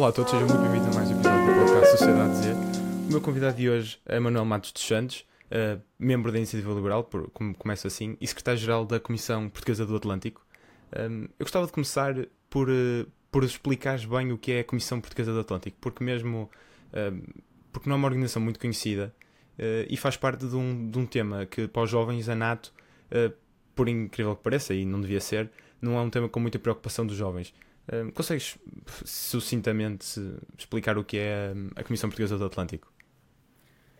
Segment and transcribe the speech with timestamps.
[0.00, 2.54] Olá a todos, sejam muito bem-vindos a mais um episódio do podcast Sociedade Z.
[3.06, 7.04] O meu convidado de hoje é Manuel Matos dos Santos, uh, membro da Iniciativa Liberal,
[7.04, 10.40] por, como começa assim, e secretário-geral da Comissão Portuguesa do Atlântico.
[10.98, 12.14] Um, eu gostava de começar
[12.48, 16.50] por, uh, por explicares bem o que é a Comissão Portuguesa do Atlântico, porque mesmo
[16.94, 19.14] uh, porque não é uma organização muito conhecida
[19.58, 22.72] uh, e faz parte de um, de um tema que para os jovens a NATO,
[23.74, 27.06] por incrível que pareça, e não devia ser, não é um tema com muita preocupação
[27.06, 27.52] dos jovens.
[27.90, 28.56] Uh, consegues
[29.04, 30.20] sucintamente
[30.56, 32.92] explicar o que é a Comissão Portuguesa do Atlântico?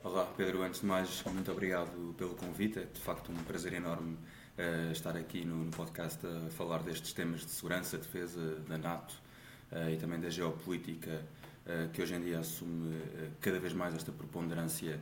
[0.05, 0.63] Olá, Pedro.
[0.63, 2.79] Antes de mais, muito obrigado pelo convite.
[2.79, 4.17] É de facto um prazer enorme
[4.57, 9.13] uh, estar aqui no, no, podcast a falar destes temas de segurança, defesa da NATO
[9.73, 11.23] uh, e também da geopolítica,
[11.67, 12.97] uh, que hoje em dia assume
[13.41, 15.01] cada vez mais esta preponderância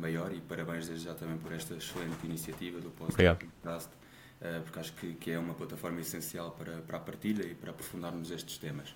[0.00, 0.32] maior.
[0.32, 3.44] E parabéns desde já também por esta excelente iniciativa do podcast.
[3.44, 4.01] Obrigado
[4.64, 8.30] porque acho que, que é uma plataforma essencial para, para a partilha e para aprofundarmos
[8.30, 8.94] estes temas.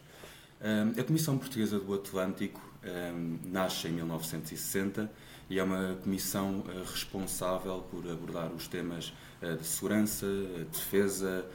[0.60, 3.12] Eh, a Comissão Portuguesa do Atlântico eh,
[3.44, 5.10] nasce em 1960
[5.48, 10.26] e é uma comissão responsável por abordar os temas de segurança,
[10.72, 11.46] defesa,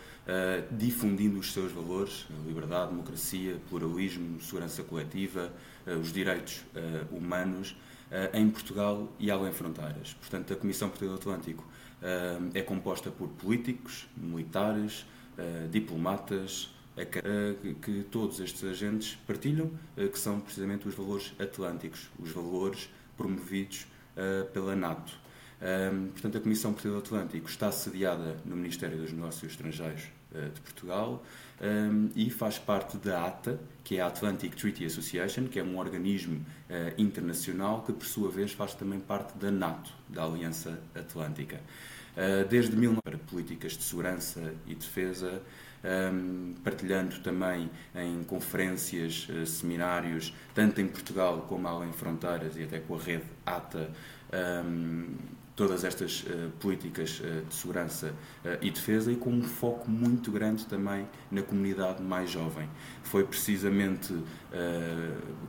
[0.71, 5.51] difundindo os seus valores, liberdade, democracia, pluralismo, segurança coletiva,
[5.99, 6.63] os direitos
[7.11, 7.75] humanos
[8.31, 10.13] em Portugal e além fronteiras.
[10.13, 11.65] Portanto, a Comissão Portuguesa do Atlântico
[12.53, 15.05] é composta por políticos, militares,
[15.37, 16.73] ah, diplomatas,
[17.81, 23.85] que todos estes agentes partilham, ah, que são precisamente os valores atlânticos, os valores promovidos
[24.17, 25.20] ah, pela NATO.
[26.13, 31.23] Portanto, a Comissão Portuguesa do Atlântico está sediada no Ministério dos Negócios Estrangeiros de Portugal
[32.15, 36.43] e faz parte da ATA, que é a Atlantic Treaty Association, que é um organismo
[36.97, 41.59] internacional que, por sua vez, faz também parte da NATO, da Aliança Atlântica.
[42.15, 45.41] Eh, desde 19 para políticas de segurança e defesa,
[45.83, 52.95] ehm, partilhando também em conferências, seminários, tanto em Portugal como além fronteiras e até com
[52.95, 53.89] a rede ATA,
[55.55, 58.13] todas estas uh, políticas uh, de segurança
[58.43, 62.69] uh, e defesa e com um foco muito grande também na comunidade mais jovem.
[63.03, 64.13] Foi precisamente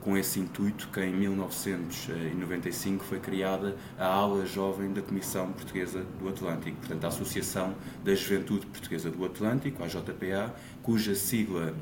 [0.01, 6.29] com esse intuito que em 1995 foi criada a ala jovem da Comissão Portuguesa do
[6.29, 11.73] Atlântico, portanto a Associação da Juventude Portuguesa do Atlântico, a JPA, cuja sigla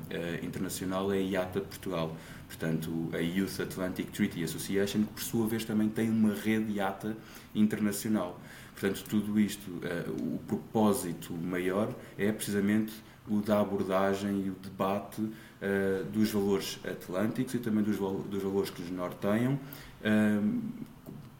[0.42, 2.16] internacional é IATA Portugal
[2.52, 7.16] portanto, a Youth Atlantic Treaty Association, que por sua vez também tem uma rede IATA
[7.54, 8.40] internacional.
[8.74, 12.94] Portanto, tudo isto, uh, o propósito maior é precisamente
[13.28, 18.82] o da abordagem e o debate uh, dos valores atlânticos e também dos, valores que
[18.82, 20.62] nos norteiam, uh,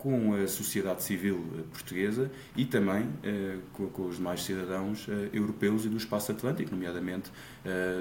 [0.02, 5.86] com a sociedade civil eh, portuguesa e também eh, com, os demais cidadãos eh, europeus
[5.86, 7.32] e do espaço atlântico, nomeadamente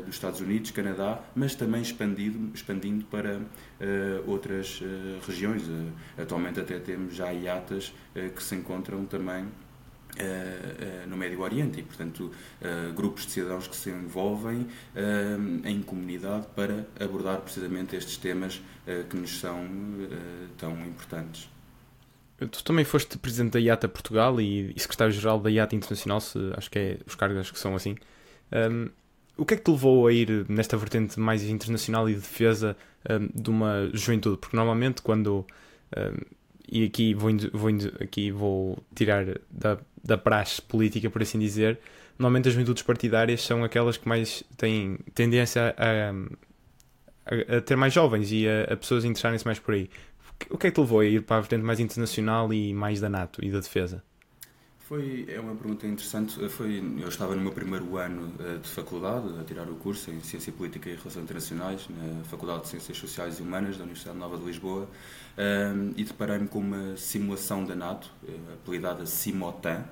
[0.07, 3.43] dos Estados Unidos, Canadá, mas também expandido, expandindo para
[4.27, 4.83] outras
[5.27, 5.65] regiões.
[6.17, 7.93] atualmente até temos já IATAs
[8.35, 9.45] que se encontram também
[11.07, 12.31] no Médio Oriente e, portanto,
[12.97, 14.67] grupos de cidadãos que se envolvem
[15.63, 18.63] em comunidade para abordar precisamente estes temas
[19.11, 19.69] que nos são
[20.57, 21.51] tão importantes.
[22.47, 26.71] Tu também foste presidente da IATA Portugal e, e secretário-geral da IATA Internacional, se, acho
[26.71, 27.97] que é os cargos que são assim.
[28.51, 28.89] Um,
[29.37, 32.77] o que é que te levou a ir nesta vertente mais internacional e de defesa
[33.09, 34.39] um, de uma juventude?
[34.39, 35.47] Porque normalmente quando.
[35.97, 36.41] Um,
[36.73, 41.79] e aqui vou, vou, aqui vou tirar da, da praxe política, por assim dizer.
[42.19, 46.11] Normalmente as juventudes partidárias são aquelas que mais têm tendência a,
[47.27, 49.91] a, a ter mais jovens e a, a pessoas interessarem-se mais por aí
[50.49, 53.01] o que é que te levou a ir para a vertente mais internacional e mais
[53.01, 54.03] da NATO e da defesa?
[54.91, 56.49] Foi, é uma pergunta interessante.
[56.49, 60.21] Foi, eu estava no meu primeiro ano eh, de faculdade, a tirar o curso em
[60.21, 64.37] Ciência Política e Relações Internacionais, na Faculdade de Ciências Sociais e Humanas da Universidade Nova
[64.37, 64.89] de Lisboa,
[65.39, 69.85] eh, e deparei-me com uma simulação da NATO, eh, apelidada Simotan,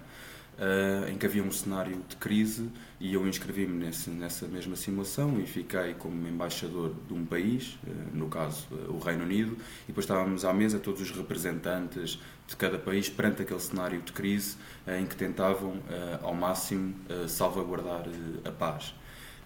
[0.59, 2.69] uh, em que havia um cenário de crise
[3.01, 8.29] e eu inscrevi-me nessa mesma simulação e fiquei como embaixador de um país, uh, no
[8.29, 12.79] caso uh, o Reino Unido, e depois estávamos à mesa todos os representantes de cada
[12.79, 14.57] país perante aquele cenário de crise
[14.87, 15.83] em que tentavam
[16.23, 16.95] ao máximo
[17.27, 18.05] salvaguardar
[18.43, 18.95] a paz.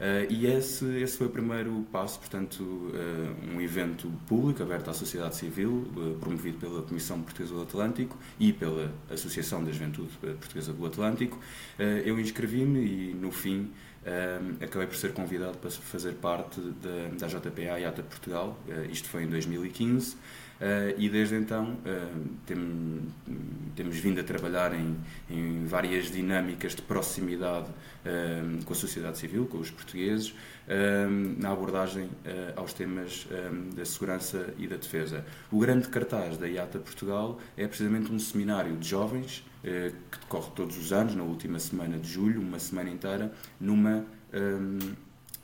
[0.02, 4.92] Uh, e esse, esse foi o primeiro passo, portanto, uh, um evento público aberto à
[4.92, 10.72] sociedade civil, uh, promovido pela Comissão Portuguesa do Atlântico e pela Associação da Juventude Portuguesa
[10.72, 11.38] do Atlântico.
[11.78, 13.70] eu inscrevi-me e, no fim,
[14.60, 18.58] acabei por ser convidado para fazer parte da, da JPA IATA Portugal,
[18.90, 20.16] isto foi em 2015.
[20.62, 23.02] Uh, e desde então uh, tem,
[23.74, 24.96] temos vindo a trabalhar em,
[25.28, 30.32] em várias dinâmicas de proximidade uh, com a sociedade civil, com os portugueses,
[31.38, 32.08] na abordagem
[32.54, 33.26] aos temas
[33.74, 35.24] da segurança e da defesa.
[35.50, 40.78] O grande cartaz da IATA Portugal é precisamente um seminário de jovens que decorre todos
[40.78, 44.06] os anos, na última semana de julho, uma semana inteira, numa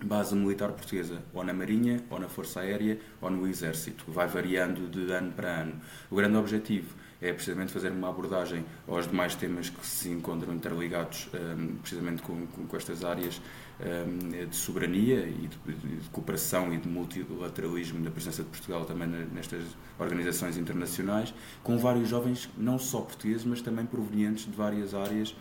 [0.05, 4.05] base militar portuguesa, ou na Marinha, ou na Força Aérea, ou no Exército.
[4.09, 5.75] Vai variando de ano para ano.
[6.11, 11.29] O grande objetivo é precisamente fazer uma abordagem aos demais temas que se encontram interligados
[11.35, 13.43] um, precisamente com, com, com, estas áreas
[13.81, 19.09] um, de soberania e de, de, cooperação e de multilateralismo da presença de Portugal também
[19.35, 19.65] nestas
[19.99, 21.35] organizações internacionais,
[21.65, 25.35] com vários jovens, não só portugueses, mas também provenientes de várias áreas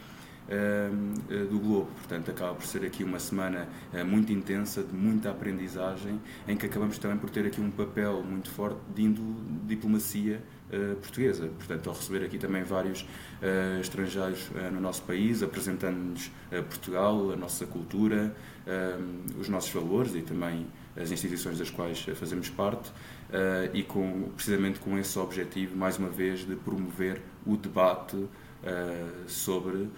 [1.50, 1.88] do globo.
[1.98, 6.66] Portanto, acaba por ser aqui uma semana uh, muito intensa, de muita aprendizagem, em que
[6.66, 9.14] acabamos também por ter aqui um papel muito forte de
[9.66, 10.42] diplomacia
[10.72, 11.50] uh, portuguesa.
[11.58, 13.06] Portanto, ao receber aqui também vários
[13.80, 16.32] estrangeiros no nosso país, apresentando-nos
[16.70, 18.36] Portugal, a nossa cultura,
[19.40, 20.66] os nossos valores e também
[20.96, 22.92] as instituições das quais fazemos parte,
[23.74, 28.18] e com, precisamente com esse objetivo, mais uma vez, de promover o debate
[28.64, 29.92] uh, sobre uh,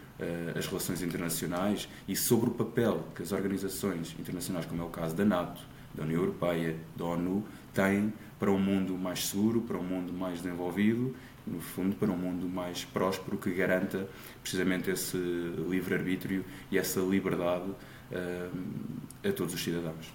[0.56, 5.16] as relações internacionais e sobre o papel que as organizações internacionais, como é o caso
[5.16, 5.62] da NATO,
[5.94, 10.42] da União Europeia, da ONU, têm para um mundo mais seguro, para um mundo mais
[10.42, 11.16] desenvolvido,
[11.46, 14.08] no fundo, para um mundo mais próspero que garanta
[14.42, 20.14] precisamente esse livre-arbítrio e essa liberdade uh, a todos os cidadãos.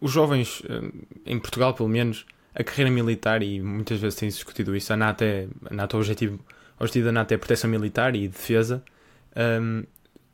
[0.00, 0.62] os jovens,
[1.26, 5.24] em Portugal pelo menos, a carreira militar, e muitas vezes tem-se discutido isso, a NATO
[5.24, 6.38] é, a NATO é o objetivo
[6.78, 8.82] o objetivo da NATO é proteção militar e defesa,
[9.36, 9.84] um,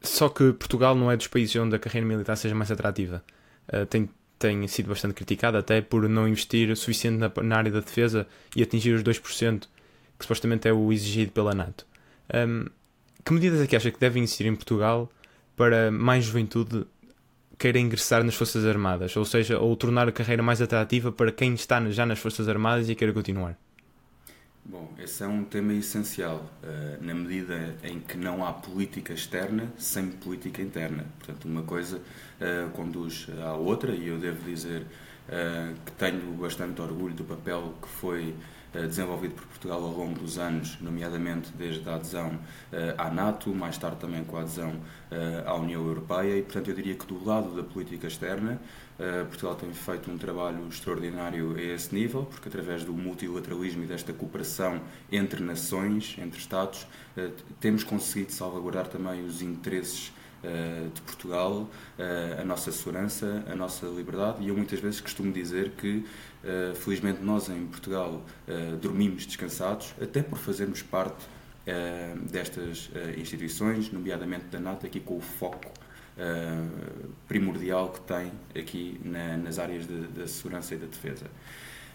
[0.00, 3.22] só que Portugal não é dos países onde a carreira militar seja mais atrativa.
[3.69, 4.08] Uh, tem,
[4.38, 8.26] tem sido bastante criticado até por não investir suficiente na, na, área da defesa
[8.56, 9.60] e atingir os 2%,
[10.19, 11.87] que supostamente é o exigido pela NATO.
[12.34, 12.66] Um,
[13.25, 15.10] que medidas é que acha que devem existir em Portugal
[15.54, 16.87] para mais juventude
[17.58, 19.14] queira ingressar nas Forças Armadas?
[19.16, 22.88] Ou seja, ou tornar a carreira mais atrativa para quem está já nas Forças Armadas
[22.88, 23.58] e queira continuar?
[24.65, 29.73] Bom, esse é um tema essencial, uh, na medida em que não há política externa
[29.79, 31.07] sem política interna.
[31.19, 34.87] Portanto, uma coisa uh, conduz à outra, e eu devo dizer
[35.85, 38.35] que tenho bastante orgulho do papel que foi
[38.73, 42.38] desenvolvido por Portugal ao longo dos anos, nomeadamente desde a adesão
[42.97, 44.75] à NATO, mais tarde também com a adesão
[45.44, 48.61] à União Europeia, e portanto eu diria que do lado da política externa
[49.29, 54.12] Portugal tem feito um trabalho extraordinário a esse nível, porque através do multilateralismo e desta
[54.12, 54.81] cooperação
[55.11, 56.87] entre nações, entre Estados,
[57.59, 60.12] temos conseguido salvaguardar também os interesses
[60.94, 61.69] de Portugal,
[62.40, 64.42] a nossa segurança, a nossa liberdade.
[64.42, 66.04] E eu muitas vezes costumo dizer que,
[66.76, 68.22] felizmente, nós em Portugal
[68.81, 71.26] dormimos descansados, até por fazermos parte
[72.31, 75.70] destas instituições, nomeadamente da NATO, aqui com o foco
[77.28, 81.26] primordial que tem aqui na, nas áreas da segurança e da defesa.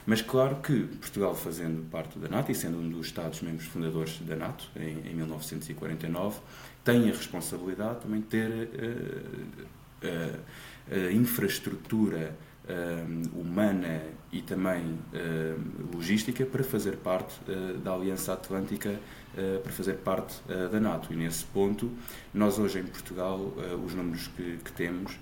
[0.05, 4.35] Mas claro que Portugal, fazendo parte da NATO e sendo um dos Estados-membros fundadores da
[4.35, 6.39] NATO, em, 1949,
[6.85, 12.35] tem a responsabilidade também de ter uh, uh, a infraestrutura
[13.35, 14.01] humana
[14.31, 14.97] e também
[15.93, 17.35] logística para fazer parte
[17.83, 18.99] da Aliança Atlântica
[19.37, 21.13] eh, para fazer parte da NATO.
[21.13, 21.91] E nesse ponto,
[22.33, 23.53] nós hoje em Portugal,
[23.85, 25.15] os números que, que temos,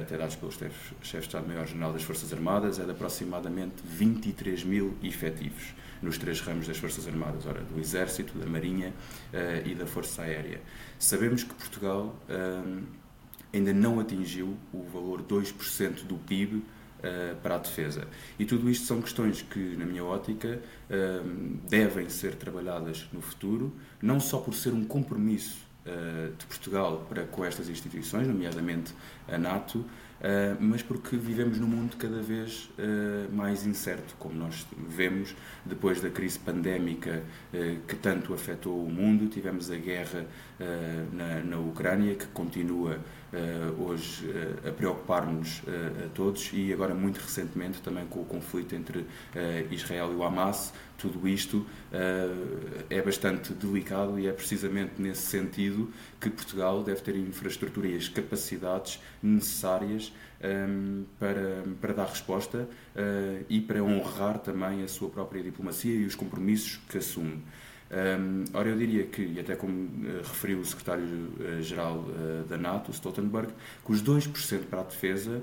[0.00, 4.94] até dados pelo chefe, chefe de Estado-Maior-General das Forças Armadas, é de aproximadamente 23 mil
[5.02, 8.92] efetivos nos três ramos das Forças Armadas, ora, do Exército, da Marinha
[9.64, 10.60] e da Força Aérea.
[10.98, 12.14] Sabemos que Portugal
[13.52, 18.08] ainda não atingiu o valor 2% do PIB uh, para a defesa.
[18.38, 23.72] E tudo isto são questões que, na minha ótica, uh, devem ser trabalhadas no futuro,
[24.02, 28.92] não só por ser um compromisso uh, de Portugal para com estas instituições, nomeadamente
[29.28, 29.84] a NATO,
[30.24, 36.00] Uh, mas porque vivemos num mundo cada vez uh, mais incerto, como nós vemos depois
[36.00, 39.28] da crise pandémica uh, que tanto afetou o mundo.
[39.28, 40.26] Tivemos a guerra
[41.12, 43.00] na, na, Ucrânia, que continua
[43.76, 44.24] hoje
[44.64, 45.62] a preocupar-nos
[46.04, 49.04] a todos, e agora, muito recentemente, também com o conflito entre
[49.72, 50.72] Israel e o Hamas.
[50.96, 51.66] Tudo isto
[52.88, 55.90] é bastante delicado e é precisamente nesse sentido
[56.24, 60.12] que Portugal deve ter infraestrutura e as capacidades necessárias
[60.42, 66.04] um, para, para dar resposta uh, e para honrar também a sua própria diplomacia e
[66.06, 67.42] os compromissos que assume.
[67.90, 72.90] Um, ora, eu diria que, e até como uh, referiu o secretário-geral uh, da NATO,
[72.90, 73.52] Stoltenberg,
[73.84, 75.42] que os 2% para a defesa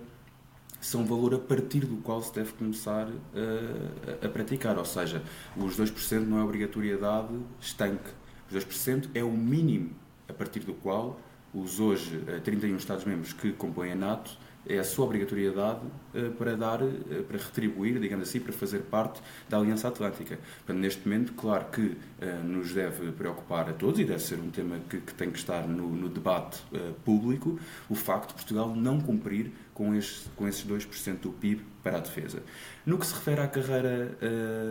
[0.80, 4.80] são valor a partir do qual se deve começar a, a praticar.
[4.80, 5.22] Ou seja,
[5.56, 8.10] os 2% não é obrigatoriedade estanque.
[8.50, 10.01] Os 2% é o mínimo
[10.32, 11.20] a partir do qual
[11.54, 14.32] os hoje 31 Estados-membros que compõem a NATO
[14.68, 15.80] é a sua obrigatoriedade
[16.14, 20.40] uh, para dar, uh, para retribuir, digamos assim, para fazer parte da Aliança Atlântica.
[20.58, 21.98] Portanto, neste momento, claro que
[22.44, 25.68] nos deve preocupar a todos e deve ser um tema que, que tem que estar
[25.68, 26.62] no, no debate
[27.04, 27.60] público
[27.90, 32.00] o facto de Portugal não cumprir com, este, com esses 2% do PIB para a
[32.00, 32.44] defesa.
[32.86, 34.16] No que se refere à carreira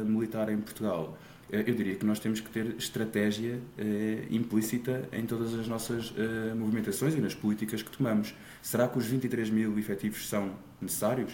[0.06, 5.26] militar em Portugal, eh, eu diria que nós temos que ter estratégia eh, implícita em
[5.26, 8.34] todas as nossas eh, movimentações e nas políticas que tomamos.
[8.62, 11.32] Será que os 23 mil efetivos são necessários?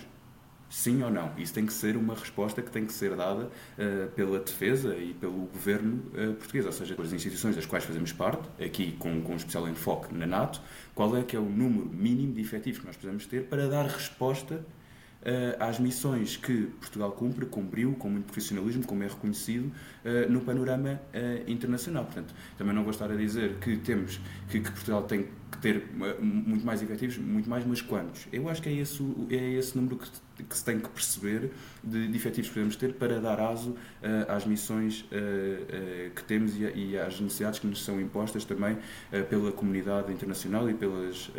[0.68, 1.32] Sim ou não?
[1.38, 3.48] Isso tem que ser uma resposta que tem que ser dada
[4.16, 6.02] pela defesa e pelo governo
[6.38, 10.12] português, ou seja, pelas instituições das quais fazemos parte, aqui com, com um especial enfoque
[10.12, 10.60] na NATO,
[10.92, 13.86] qual é que é o número mínimo de efetivos que nós precisamos ter para dar
[13.86, 14.60] resposta
[15.58, 19.66] às missões que Portugal cumpre, cumpriu com muito profissionalismo, como é reconhecido
[20.04, 22.04] uh, no panorama uh, internacional.
[22.04, 25.86] Portanto, também não vou estar a dizer que temos que, que Portugal tem que ter
[26.20, 28.28] muito mais efetivos, muito mais, mas quantos?
[28.32, 31.50] Eu acho que é esse, é esse número que, que se tem que perceber
[31.82, 33.74] de, de efetivos que podemos ter para dar aso
[34.28, 35.08] às missões
[36.14, 38.76] que temos e, e, às necessidades que nos são impostas também
[39.30, 41.30] pela comunidade internacional e pelas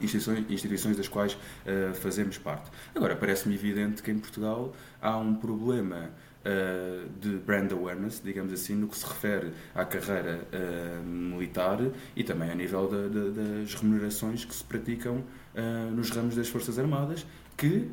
[0.00, 2.70] instituições, instituições das quais uh, fazemos parte.
[2.94, 6.10] Agora, parece-me evidente que em Portugal há um problema
[6.44, 11.78] uh, de brand awareness, digamos assim, no que se refere à carreira uh, militar
[12.14, 15.22] e também a nível das remunerações que se praticam
[15.94, 17.24] nos ramos das Forças Armadas,
[17.56, 17.88] que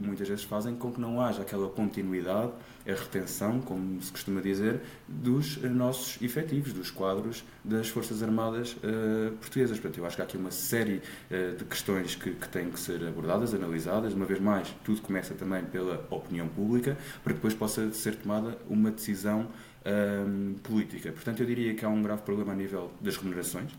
[0.00, 2.52] muitas vezes fazem com que não haja aquela continuidade
[2.86, 8.72] a retenção, como se costuma dizer, dos eh, nossos efetivos, dos quadros das Forças Armadas
[8.72, 9.78] uh, portuguesas.
[9.78, 12.80] Portanto, eu acho que há aqui uma série uh, de questões que, que, têm que
[12.80, 14.14] ser abordadas, analisadas.
[14.14, 18.56] Uma vez mais, tudo começa também pela opinião pública, para que depois possa ser tomada
[18.68, 21.12] uma decisão uh, política.
[21.12, 23.70] Portanto, eu diria que há um grave problema a nível das remunerações,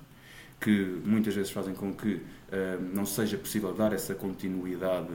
[0.60, 2.22] que muitas vezes fazem com que
[2.94, 5.10] não seja possível dar essa continuidade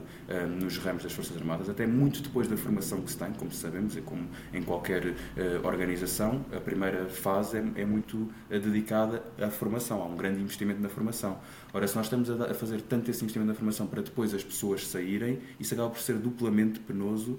[0.58, 3.96] nos ramos das Forças Armadas, até muito depois da formação que se tem, como sabemos,
[3.96, 9.50] e como em qualquer eh, organização, a primeira fase é, é muito eh, dedicada à
[9.50, 11.38] formação, há um grande investimento na formação.
[11.72, 14.86] Ora, se nós estamos a fazer tanto esse investimento na formação para depois as pessoas
[14.86, 17.38] saírem, isso acaba por ser duplamente penoso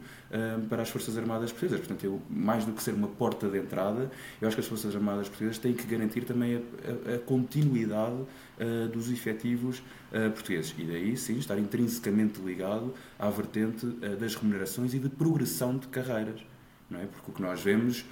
[0.70, 1.80] para as Forças Armadas Portuguesas.
[1.80, 4.96] Portanto, eu, mais do que ser uma porta de entrada, eu acho que as Forças
[4.96, 8.18] Armadas Portuguesas têm que garantir também a, a, a continuidade
[8.60, 10.74] uh, dos efetivos uh, portugueses.
[10.78, 15.88] E daí, sim, estar intrinsecamente ligado à vertente uh, das remunerações e de progressão de
[15.88, 16.42] carreiras.
[16.90, 17.06] Não é?
[17.06, 18.06] Porque o que nós vemos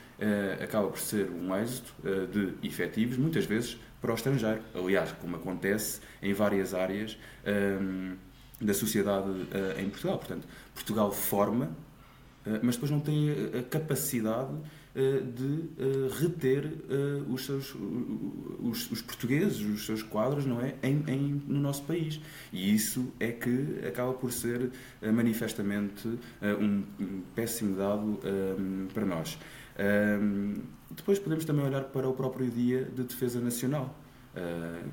[0.61, 1.93] acaba por ser um êxito
[2.31, 4.61] de efetivos, muitas vezes para o estrangeiro.
[4.73, 7.17] Aliás, como acontece em várias áreas
[8.59, 9.29] da sociedade
[9.77, 10.17] em Portugal.
[10.17, 11.69] Portanto, Portugal forma,
[12.61, 17.75] mas depois não tem a capacidade eh, de eh, reter eh, os, seus,
[18.59, 20.75] os, os, portugueses, os seus quadros, não é?
[20.81, 22.21] Em, em, no nosso país.
[22.53, 24.71] E isso é que acaba por ser
[25.01, 26.07] manifestamente
[26.61, 26.83] um,
[27.35, 28.19] péssimo dado
[28.93, 29.37] para nós.
[30.89, 33.97] Depois podemos também olhar para o próprio Dia de Defesa Nacional,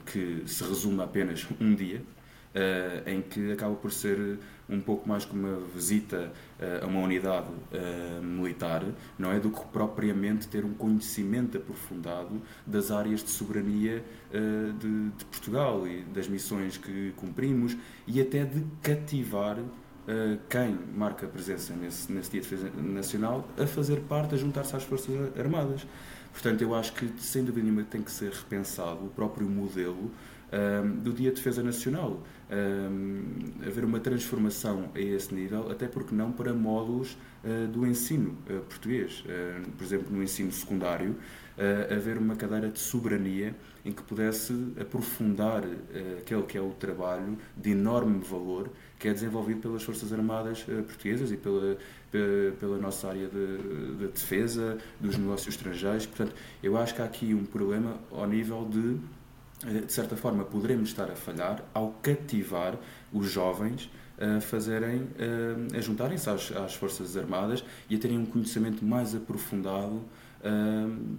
[0.06, 2.02] que se resume apenas um dia,
[3.06, 4.38] em que acaba por ser
[4.72, 8.84] um pouco mais como uma visita uh, a uma unidade uh, militar,
[9.18, 9.38] não é?
[9.38, 15.86] Do que propriamente ter um conhecimento aprofundado das áreas de soberania uh, de, de, Portugal
[15.86, 19.58] e das missões que cumprimos e até de cativar
[20.48, 24.82] quem marca presença nesse, nesse Dia de Defesa Nacional a fazer parte, a juntar-se às
[24.82, 25.86] Forças Armadas.
[26.32, 30.10] Portanto, eu acho que, sem dúvida nenhuma, tem que ser repensado o próprio modelo
[31.02, 32.20] do Dia de Defesa Nacional
[32.52, 38.36] uh, haver uma transformação a esse nível, até porque não para módulos uh, do ensino
[38.50, 39.24] uh, português.
[39.26, 41.16] Uh, por exemplo, no ensino secundário,
[41.94, 43.54] haver uma cadeira de soberania
[43.84, 45.62] em que pudesse aprofundar
[46.18, 51.30] aquele que é o trabalho de enorme valor que é desenvolvido pelas Forças Armadas portuguesas
[51.30, 51.76] e pela,
[52.58, 53.58] pela nossa área de,
[53.98, 56.06] de defesa, dos negócios estrangeiros.
[56.06, 58.96] Portanto, eu acho que há aqui um problema ao nível de
[59.64, 62.78] de certa forma, poderemos estar a falhar ao cativar
[63.12, 65.08] os jovens a fazerem,
[65.76, 70.04] a juntarem-se às, às, Forças Armadas e a terem um conhecimento mais aprofundado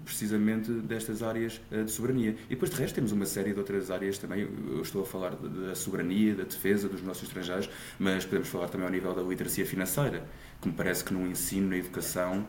[0.03, 2.31] precisamente destas áreas eh, de soberania.
[2.47, 4.41] E depois, de resto, temos uma série de outras áreas também.
[4.41, 8.85] Eu estou a falar da soberania, da defesa dos nossos estrangeiros, mas podemos falar também
[8.85, 10.25] ao nível da literacia financeira
[10.63, 12.47] que me parece que no ensino, na educação, uh,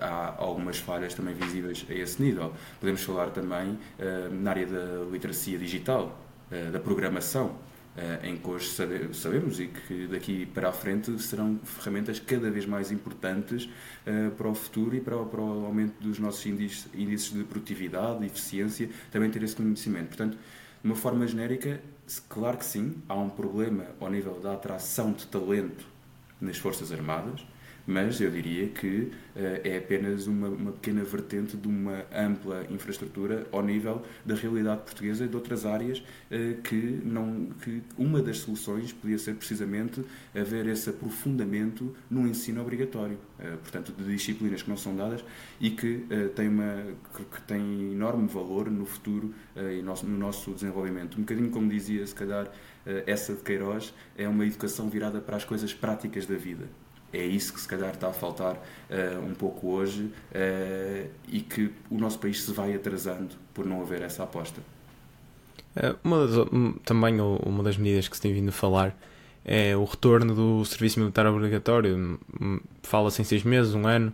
[0.00, 2.52] há algumas falhas também visíveis a esse nível.
[2.78, 6.20] Podemos falar também uh, na área da literacia digital,
[6.52, 7.56] uh, da programação.
[8.22, 12.64] em que hoje sabe, sabemos e que daqui para a frente serão ferramentas cada vez
[12.64, 13.68] mais importantes
[14.36, 18.88] para o futuro e para, para o aumento dos nossos índices, índices de produtividade, eficiência,
[19.10, 20.10] também ter esse conhecimento.
[20.10, 20.38] Portanto,
[20.80, 21.80] de uma forma genérica,
[22.28, 25.97] claro que sim, há um problema ao nível da atração de talento
[26.40, 27.44] nas Forças Armadas,
[27.88, 33.46] mas eu diria que uh, é apenas uma, uma, pequena vertente de uma ampla infraestrutura
[33.50, 38.40] ao nível da realidade portuguesa e de outras áreas uh, que não que uma das
[38.40, 40.04] soluções podia ser precisamente
[40.34, 45.24] haver esse aprofundamento no ensino obrigatório, uh, portanto de disciplinas que não são dadas
[45.58, 46.04] e que
[46.36, 46.84] tem uma
[47.16, 51.16] que, que tem enorme valor no futuro e no, no nosso desenvolvimento.
[51.16, 52.50] Um bocadinho como dizia se calhar
[53.06, 56.66] essa de Queiroz é uma educação virada para as coisas práticas da vida
[57.12, 61.72] é isso que se calhar está a faltar uh, um pouco hoje uh, e que
[61.90, 64.60] o nosso país se vai atrasando por não haver essa aposta.
[65.74, 66.46] Eh, uma das,
[66.84, 68.96] também uma das medidas que se tem vindo a falar
[69.44, 72.20] é o retorno do serviço militar obrigatório.
[72.82, 74.12] Fala-se em seis meses, um ano.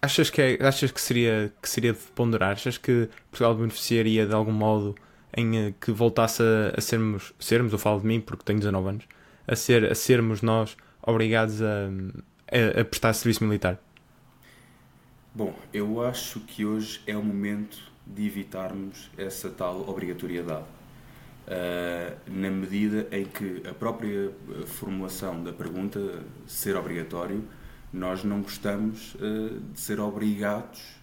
[0.00, 2.52] achas que, é, achas que, seria, que seria de ponderar?
[2.52, 4.94] Achas que Portugal beneficiaria de algum modo
[5.36, 9.04] em que voltasse a, a sermos, sermos, eu falo de mim porque tenho 19 anos,
[9.46, 11.88] a, ser, a sermos nós obrigados a,
[12.50, 13.78] a, a prestar serviço militar?
[15.34, 20.64] Bom, eu acho que hoje é o momento de evitarmos essa tal obrigatoriedade.
[21.46, 26.00] Uh, na medida em que a própria eh, formulação da pergunta,
[26.44, 27.44] ser obrigatório,
[27.92, 30.95] nós não gostamos uh, de ser obrigados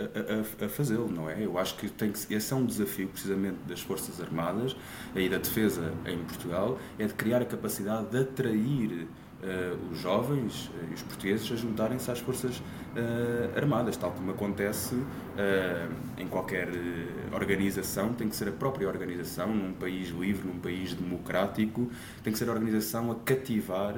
[0.00, 1.44] a, a, fazê-lo, não é?
[1.44, 4.76] Eu acho que, tem que esse é um desafio precisamente das Forças Armadas
[5.14, 9.08] e da defesa em Portugal, é de criar a capacidade de atrair
[9.40, 14.30] uh, os jovens uh, e os portugueses a juntarem-se às Forças uh, Armadas, tal como
[14.30, 14.96] acontece
[16.18, 16.68] em qualquer
[17.32, 21.90] organização, tem que ser a própria organização, num país livre, num país democrático,
[22.22, 23.94] tem que ser a organização a cativar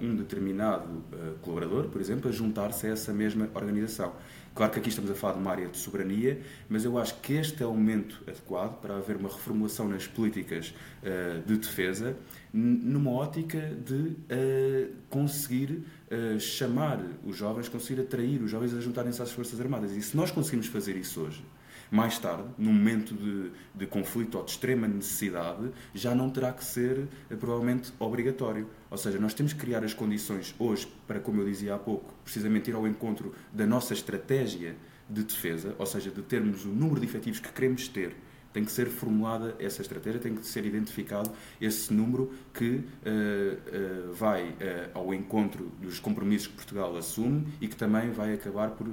[0.00, 1.02] um determinado
[1.42, 4.12] colaborador, por exemplo, a juntar-se a essa mesma organização.
[4.56, 7.34] Claro que aqui estamos a falar de uma área de soberania, mas eu acho que
[7.34, 12.16] este é o momento adequado para haver uma reformulação nas políticas uh, de defesa,
[12.54, 19.20] numa ótica de uh, conseguir uh, chamar os jovens, conseguir atrair os jovens a juntarem-se
[19.20, 19.92] às Forças Armadas.
[19.92, 21.44] E se nós conseguimos fazer isso hoje,
[21.90, 26.64] mais tarde, num momento de, de conflito ou de extrema necessidade, já não terá que
[26.64, 28.68] ser eh, provavelmente obrigatório.
[28.90, 32.14] Ou seja, nós temos que criar as condições hoje para, como eu dizia há pouco,
[32.24, 34.76] precisamente ir ao encontro da nossa estratégia
[35.08, 38.16] de defesa, ou seja, de termos o número de efetivos que queremos ter
[38.56, 44.14] tem que ser formulada essa estratégia, tem que ser identificado esse número que uh, uh,
[44.14, 44.54] vai uh,
[44.94, 48.86] ao encontro dos compromissos que Portugal assume e que também vai acabar por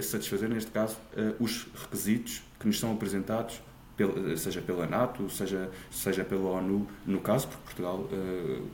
[0.00, 0.96] satisfazer, neste caso,
[1.40, 3.60] os requisitos que nos são apresentados
[4.36, 8.08] seja pela NATO, seja, seja pela ONU, no caso, porque Portugal,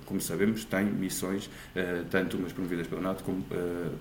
[0.04, 1.48] como sabemos, tem missões,
[2.10, 3.42] tanto umas promovidas pela NATO como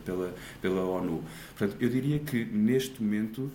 [0.04, 1.24] pela, pela ONU.
[1.58, 3.50] Portanto, eu diria que neste momento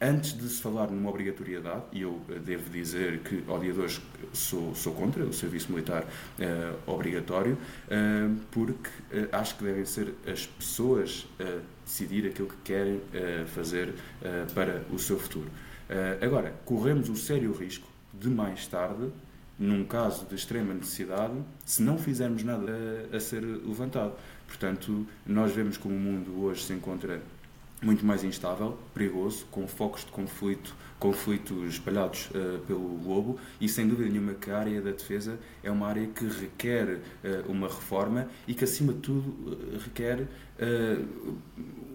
[0.00, 3.80] antes de se falar numa obrigatoriedade, e eu eh, devo dizer que ao dia de
[3.80, 4.00] hoje
[4.32, 10.14] sou, sou contra o serviço militar uh, obrigatório, uh, porque uh, acho que devem ser
[10.26, 13.00] as pessoas a decidir aquilo que querem
[13.52, 13.92] fazer
[14.54, 15.50] para o seu futuro.
[16.22, 19.10] agora, corremos o sério risco de mais tarde,
[19.58, 21.34] num caso de extrema necessidade,
[21.64, 22.72] se não fizermos nada
[23.12, 24.12] a, a ser levantado.
[24.46, 27.20] Portanto, nós vemos como o mundo hoje se encontra
[27.82, 33.88] muito mais instável, perigoso, com focos de conflito, conflitos espalhados uh, pelo globo e sem
[33.88, 38.28] dúvida nenhuma que a área da defesa é uma área que requer uh, uma reforma
[38.46, 40.28] e que acima de tudo uh, requer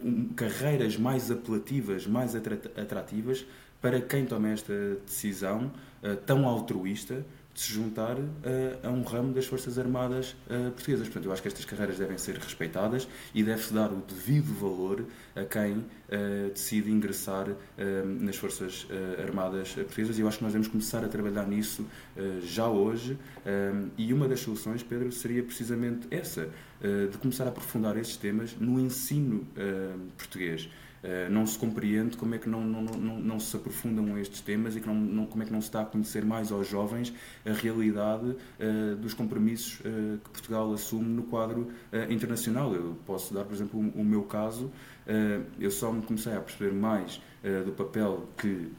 [0.04, 3.46] um, carreiras mais apelativas, mais atrativas
[3.80, 4.74] para quem toma esta
[5.06, 5.72] decisão
[6.26, 7.24] tão altruísta
[7.56, 8.18] de se juntar
[8.84, 11.08] a, a um ramo das Forças Armadas uh, portuguesas.
[11.08, 15.06] Portanto, eu acho que estas carreiras devem ser respeitadas e deve-se dar o devido valor
[15.34, 17.56] a quem uh, decide ingressar uh,
[18.20, 18.86] nas Forças
[19.24, 21.86] Armadas portuguesas e eu acho que nós devemos começar a trabalhar nisso
[22.44, 23.18] já hoje
[23.98, 26.50] e uma das soluções, Pedro, seria precisamente essa,
[26.82, 29.48] de começar a aprofundar esses temas no ensino
[30.18, 30.70] português.
[31.06, 34.76] Eh, não se compreende como é que não, não, não, não se aprofundam estes temas
[34.76, 37.14] e que não, não, como é que não se está a conhecer mais aos jovens
[37.46, 41.68] a realidade uh, dos compromissos uh, que Portugal assume no quadro
[42.10, 42.74] internacional.
[42.74, 44.72] Eu posso dar, por exemplo, o, o meu caso.
[45.60, 47.22] eu só me comecei a perceber mais
[47.66, 48.72] do papel que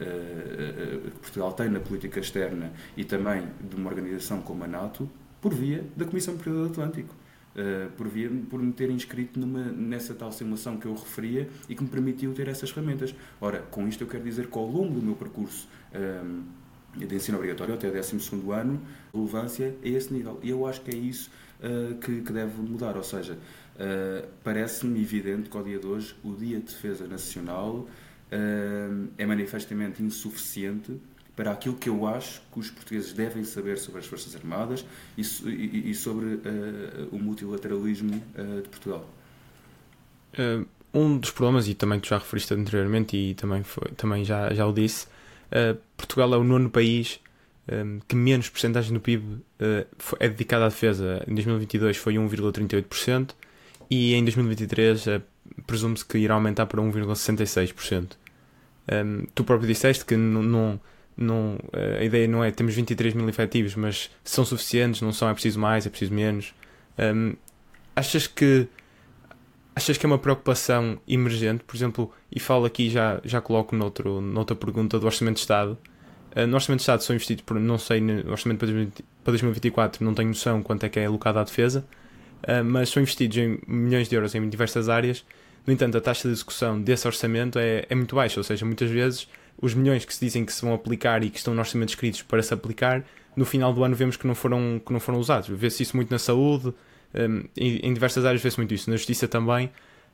[1.21, 5.09] Portugal tem na política externa e também de uma organização como a NATO
[5.41, 7.15] por via da Comissão Imperial do Atlântico.
[7.57, 11.75] Uh, por, via, por me ter inscrito numa, nessa tal simulação que eu referia e
[11.75, 13.14] que me permitiu ter essas ferramentas.
[13.40, 16.45] Ora, com isto eu quero dizer que ao longo do meu percurso uh,
[16.95, 18.16] de ensino obrigatório até 12
[18.53, 20.38] ano, relevância a esse nível.
[20.42, 25.01] E eu acho que é isso uh, que, que, deve mudar, ou seja, uh, parece-me
[25.01, 27.88] evidente que ao dia de hoje o Dia de Defesa Nacional
[29.16, 31.01] é manifestamente insuficiente
[31.37, 34.85] para aquilo que eu acho que os portugueses devem saber sobre as Forças Armadas
[35.18, 36.40] e, e, e sobre
[37.12, 38.22] o multilateralismo
[38.62, 39.07] de Portugal.
[40.94, 44.66] um dos problemas, e também tu já referiste anteriormente e também, foi, também já, já
[44.66, 45.07] o disse,
[45.46, 47.20] Uh, Portugal é o nono país
[47.70, 51.22] um, que menos porcentagem do PIB uh, é dedicada à defesa.
[51.27, 53.31] Em 2022 foi 1,38%
[53.88, 55.20] e em 2023 uh, eh,
[55.66, 58.12] presume-se que irá aumentar para 1,66%.
[58.92, 60.81] Um, tu próprio disseste que não,
[61.16, 61.59] não, não
[61.98, 65.59] a ideia não é temos 23 mil efetivos, mas são suficientes, não são, é preciso
[65.59, 66.55] mais, é preciso menos.
[66.98, 67.35] Um,
[67.94, 68.68] achas que
[69.74, 71.62] achas que é uma preocupação emergente?
[71.64, 75.79] Por exemplo, e falo aqui, já, já coloco noutro, noutra pergunta do Orçamento de Estado.
[76.35, 80.14] Uh, no Orçamento de Estado são investidos, por, não sei, no Orçamento para 2024, não
[80.14, 81.87] tenho noção quanto é que é alocado à defesa,
[82.42, 85.24] uh, mas são investidos em milhões de euros em diversas áreas.
[85.66, 88.88] No entanto, a taxa de execução desse orçamento é, é muito baixa, ou seja, muitas
[88.88, 89.29] vezes
[89.61, 92.23] os milhões que se dizem que se vão aplicar e que estão no orçamento escritos
[92.23, 95.49] para se aplicar, no final do ano vemos que não foram, que não foram usados.
[95.49, 96.73] Vê-se isso muito na saúde,
[97.14, 99.71] um, em, em, diversas áreas vê-se muito isso, na justiça também.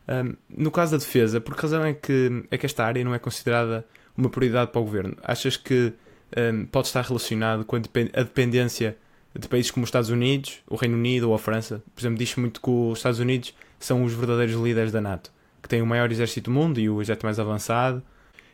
[0.09, 3.15] Um, no caso da defesa, por que razão é que, é que esta área não
[3.15, 3.85] é considerada
[4.17, 5.17] uma prioridade para o governo?
[5.23, 5.93] Achas que
[6.37, 8.97] um, pode estar relacionado com a dependência
[9.39, 11.83] de países como os Estados Unidos, o Reino Unido ou a França?
[11.95, 15.69] Por exemplo, diz muito que os Estados Unidos são os verdadeiros líderes da NATO, que
[15.69, 18.03] têm o maior exército do mundo e o exército mais avançado,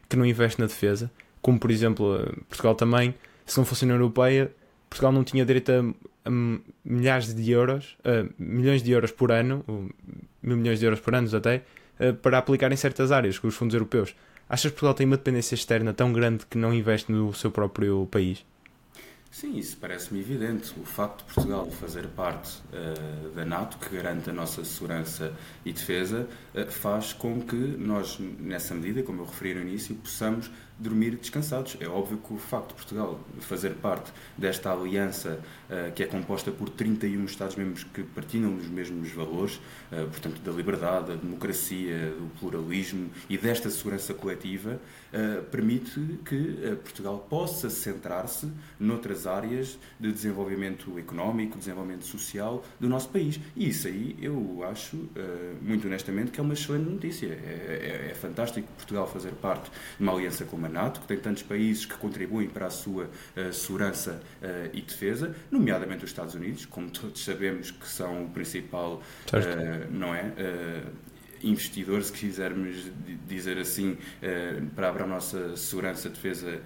[0.09, 1.11] que não investe na defesa,
[1.43, 2.19] como por exemplo
[2.49, 3.15] Portugal também,
[3.47, 4.51] se não fosse a União Europeia,
[4.89, 6.31] Portugal não tinha direito a
[6.85, 7.97] milhares de euros,
[8.39, 9.65] milhões de euros por ano,
[10.43, 11.63] mil milhões de euros por ano até,
[12.01, 14.15] uh, para aplicar em certas áreas com os fundos europeus.
[14.49, 18.07] Achas que Portugal tem uma dependência externa tão grande que não investe no seu próprio
[18.11, 18.45] país?
[19.31, 20.73] Sim, isso parece-me evidente.
[20.81, 25.35] O facto de Portugal fazer parte uh, da NATO, que garante a nossa segurança
[25.67, 30.51] e defesa, uh, faz com que nós, nessa medida, como eu referi no início, possamos
[30.79, 31.77] dormir descansados.
[31.79, 35.39] É óbvio que o facto de Portugal fazer parte desta aliança
[35.69, 39.61] uh, que é composta por 31 Estados-membros que partilham os mesmos valores,
[39.91, 44.81] portanto, da liberdade, da democracia, do pluralismo e desta segurança coletiva,
[45.13, 53.09] uh, permite que Portugal possa centrar-se noutras áreas de desenvolvimento económico, desenvolvimento social do nosso
[53.09, 53.41] país.
[53.57, 55.09] E isso aí eu acho,
[55.61, 57.27] muito honestamente, que é uma excelente notícia.
[57.27, 61.19] É, é, é fantástico Portugal fazer parte de uma aliança como a NATO, que tem
[61.19, 63.09] tantos países que contribuem para a sua
[63.53, 64.21] segurança
[64.73, 69.03] e defesa, nomeadamente os Estados Unidos, como todos sabemos que são o principal,
[69.91, 70.33] não é?
[71.43, 72.91] Investidor, se quisermos
[73.27, 73.97] dizer assim,
[74.75, 76.61] para a nossa segurança, defesa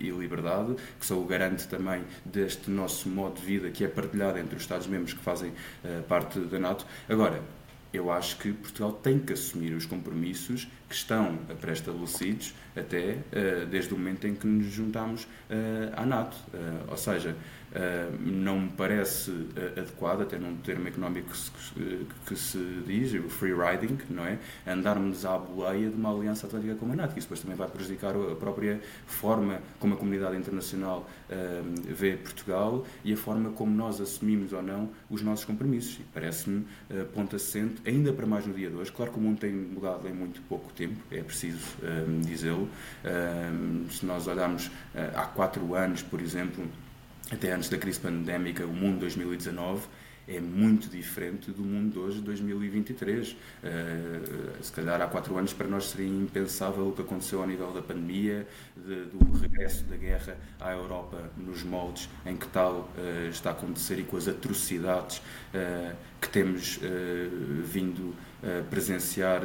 [0.00, 4.38] e liberdade, que são o garante também deste nosso modo de vida que é partilhado
[4.38, 5.52] entre os Estados-membros que fazem
[6.08, 6.86] parte da NATO.
[7.08, 7.42] Agora,
[7.92, 13.18] eu acho que Portugal tem que assumir os compromissos que estão pré-estabelecidos até
[13.70, 15.28] desde o momento em que nos juntamos
[15.96, 16.36] à NATO.
[16.88, 17.36] Ou seja,
[18.20, 19.32] não me parece
[19.76, 24.38] adequado, até num termo económico que se, que se, diz, o free riding, não é?
[24.66, 28.14] Andarmos à boleia de uma aliança atlântica como a NATO, isso depois também vai prejudicar
[28.14, 31.08] a própria forma como a comunidade internacional
[31.88, 35.98] vê Portugal e a forma como nós assumimos ou não os nossos compromissos.
[35.98, 38.92] E parece-me uh, ponto assente, ainda para mais no dia de hoje.
[38.92, 41.58] Claro que o mundo tem mudado em muito pouco tempo, é preciso
[42.22, 42.68] dizê-lo.
[43.90, 44.70] Se nós olharmos uh,
[45.16, 46.64] há quatro anos, por exemplo,
[47.30, 49.86] até antes da crise pandémica, o mundo 2019
[50.26, 53.32] é muito diferente do mundo de hoje, 2023.
[53.32, 53.36] Uh,
[54.62, 57.82] se calhar há quatro anos para nós seria impensável o que aconteceu ao nível da
[57.82, 63.50] pandemia, de, do regresso da guerra à Europa nos moldes em que tal uh, está
[63.50, 66.80] a acontecer e com as atrocidades uh, que temos
[67.64, 69.42] vindo a presenciar,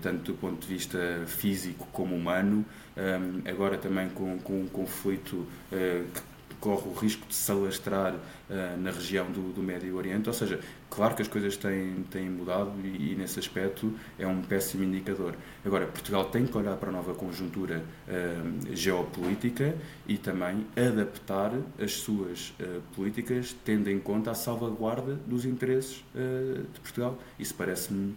[0.00, 2.64] tanto do ponto de vista físico como humano.
[2.96, 6.20] Um, agora também com, com um conflito que
[6.60, 10.28] corre o risco de se alastrar uh, na região do, do, Médio Oriente.
[10.28, 14.42] Ou seja, claro que as coisas têm, têm mudado e, e, nesse aspecto é um
[14.42, 15.34] péssimo indicador.
[15.64, 19.74] Agora, Portugal tem que olhar para a nova conjuntura uh, geopolítica
[20.06, 26.80] e também adaptar as suas uh, políticas tendo em conta a salvaguarda dos interesses de
[26.80, 27.18] Portugal.
[27.38, 28.14] Isso parece-me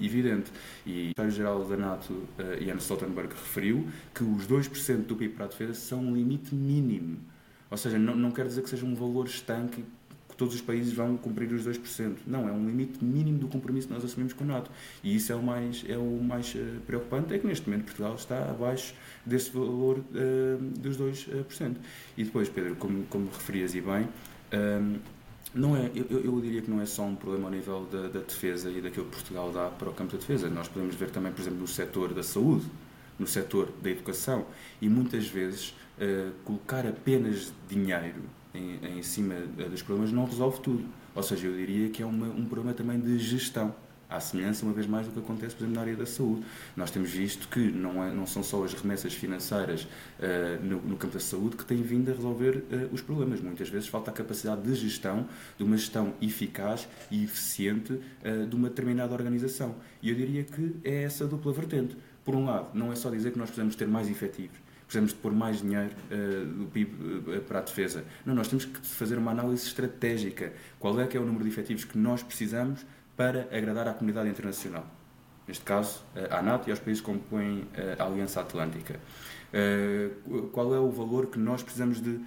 [0.00, 0.50] evidente.
[0.84, 2.22] E o secretário-geral da NATO,
[2.60, 7.18] Jens Stoltenberg, referiu que os 2% do PIB para a defesa são um limite mínimo
[7.70, 9.84] ou seja, não, não quer dizer que seja um valor estanque
[10.36, 12.16] todos os países vão cumprir os 2%.
[12.26, 14.70] Não, é um limite mínimo do compromisso que nós assumimos com a NATO.
[15.02, 18.14] E isso é o mais, é o mais uh, preocupante, é que neste momento Portugal
[18.14, 21.76] está abaixo desse valor uh, dos 2%.
[22.16, 24.08] E depois, Pedro, como, como referias e bem,
[25.54, 28.20] não é, eu, eu, diria que não é só um problema ao nível da, da,
[28.20, 30.48] defesa e daquilo que Portugal dá para o campo da defesa.
[30.50, 32.66] Nós podemos ver também, por exemplo, no setor da saúde,
[33.18, 34.46] no setor da educação,
[34.80, 38.22] e muitas vezes uh, colocar apenas dinheiro
[38.54, 39.34] em, em cima
[39.70, 40.84] dos problemas não resolve tudo.
[41.14, 43.74] Ou seja, eu diria que é uma, um problema também de gestão
[44.08, 46.44] à semelhança, uma vez mais, do que acontece, por exemplo, na área da saúde.
[46.76, 50.96] Nós temos visto que não, é, não são só as remessas financeiras uh, no, no,
[50.96, 53.40] campo da saúde que têm vindo a resolver uh, os problemas.
[53.40, 55.26] Muitas vezes falta a capacidade de gestão,
[55.58, 59.74] de uma gestão eficaz e eficiente uh, de uma determinada organização.
[60.02, 61.96] E eu diria que é essa dupla vertente.
[62.24, 65.18] Por um lado, não é só dizer que nós precisamos ter mais efetivos, precisamos de
[65.18, 68.04] pôr mais dinheiro uh, do PIB uh, para a defesa.
[68.24, 70.52] Não, nós temos que fazer uma análise estratégica.
[70.78, 72.84] Qual é que é o número de efetivos que nós precisamos
[73.16, 74.86] para agradar à comunidade internacional.
[75.48, 77.66] Neste caso, à NATO e aos países que compõem
[77.98, 79.00] a Aliança Atlântica.
[80.52, 82.18] Qual é o valor que nós precisamos de,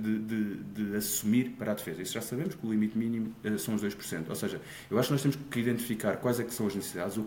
[0.00, 2.02] de, de, de, assumir para a defesa?
[2.02, 4.28] Isso já sabemos que o limite mínimo são os 2%.
[4.28, 7.18] Ou seja, eu acho que nós temos que identificar quais é que são as necessidades,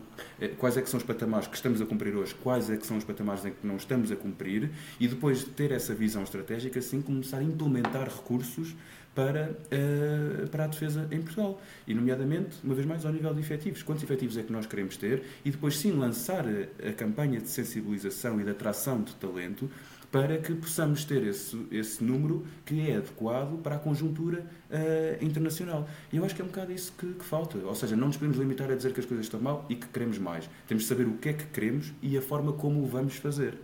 [0.57, 2.97] quais é que são os patamares que estamos a cumprir hoje, quais é que são
[2.97, 6.81] os patamares em que não estamos a cumprir e depois de ter essa visão estratégica,
[6.81, 8.75] sim, começar a implementar recursos
[9.15, 11.59] para, uh, para a defesa em Portugal.
[11.87, 13.81] E, nomeadamente, uma vez mais, ao nível de efetivos.
[13.81, 15.23] Quantos efetivos é que nós queremos ter?
[15.43, 19.69] E depois, sim, lançar a, a campanha de sensibilização e de atração de talento
[20.11, 25.89] para que possamos ter esse, esse número que é adequado para a conjuntura uh, internacional.
[26.11, 27.57] E eu acho que é um bocado isso que, que, falta.
[27.57, 29.87] Ou seja, não nos podemos limitar a dizer que as coisas estão mal e que
[29.87, 30.49] queremos mais.
[30.67, 33.55] Temos de saber o que é que queremos e a forma como o vamos fazer.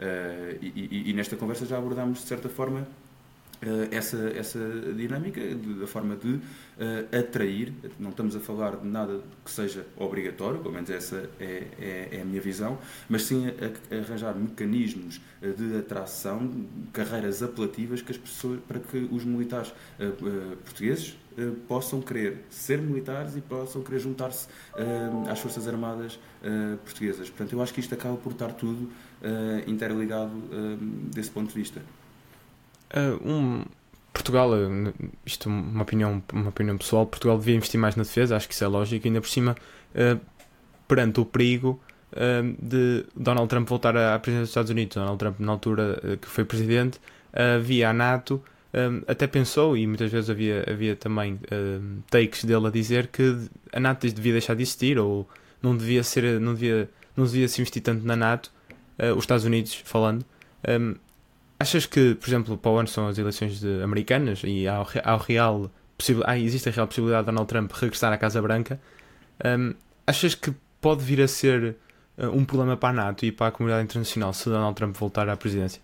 [0.00, 2.84] Uh, e, e, e, nesta conversa já abordámos, de certa forma, eh,
[3.90, 4.58] essa, essa
[4.96, 5.40] dinâmica,
[5.78, 6.40] da forma de uh,
[7.18, 12.08] atrair, não estamos a falar de nada que seja obrigatório, pelo menos essa é, é,
[12.12, 16.50] é a minha visão, mas sim a, a arranjar mecanismos eh, de atração,
[16.92, 21.16] carreiras apelativas que as pessoas, para que os militares uh, uh, portugueses
[21.66, 24.46] possam querer ser militares e possam querer juntar-se
[25.30, 26.18] às Forças Armadas
[26.84, 27.30] portuguesas.
[27.30, 28.90] Portanto, eu acho que isto acaba por estar tudo
[29.66, 30.34] interligado
[31.10, 31.80] desse ponto de vista.
[32.94, 33.64] Uh, um,
[34.12, 34.92] Portugal, uh,
[35.24, 38.54] isto é uma opinião, uma opinião pessoal, Portugal devia investir mais na defesa, acho que
[38.54, 39.54] isso é lógico, ainda por cima,
[39.94, 40.20] uh,
[40.88, 41.80] perante o perigo
[42.12, 44.96] uh, de Donald Trump voltar à presidência dos Estados Unidos.
[44.96, 47.00] Donald Trump, na altura que foi presidente,
[47.62, 48.42] via a NATO,
[49.06, 51.38] até pensou, e muitas vezes havia, havia também
[52.10, 55.28] takes dele a dizer que a NATO devia deixar de existir, ou
[55.62, 58.50] não devia ser, não devia, não devia se investir tanto na NATO,
[59.16, 60.24] os Estados Unidos falando.
[60.68, 60.96] Um,
[61.60, 65.16] Achas que, por exemplo, para o ano são as eleições de, americanas e há, há
[65.18, 65.70] real
[66.24, 68.80] ah, existe a real possibilidade de Donald Trump regressar à Casa Branca?
[69.44, 69.74] Um,
[70.06, 71.76] achas que pode vir a ser
[72.16, 75.28] uh, um problema para a NATO e para a comunidade internacional se Donald Trump voltar
[75.28, 75.82] à presidência?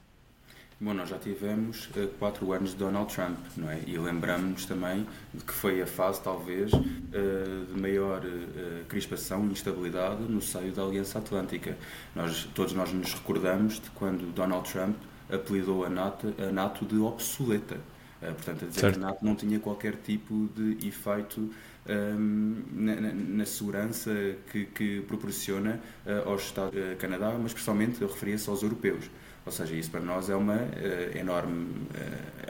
[0.80, 3.78] Bom, nós já tivemos uh, quatro anos de Donald Trump, não é?
[3.86, 9.52] E lembramos-nos também de que foi a fase, talvez, uh, de maior uh, crispação e
[9.52, 11.76] instabilidade no seio da Aliança Atlântica.
[12.14, 14.96] Nós, todos nós nos recordamos de quando Donald Trump
[15.30, 17.76] apelidou a NATO, a NATO de obsoleta.
[18.22, 18.98] Uh, portanto, a dizer certo.
[18.98, 21.50] que a NATO não tinha qualquer tipo de efeito
[21.88, 24.10] um, na, na, na, segurança
[24.50, 29.10] que, que proporciona uh, aos Estados uh, Canadá, mas principalmente eu referia-se aos europeus.
[29.44, 31.86] Ou seja, isso para nós é uma uh, enorme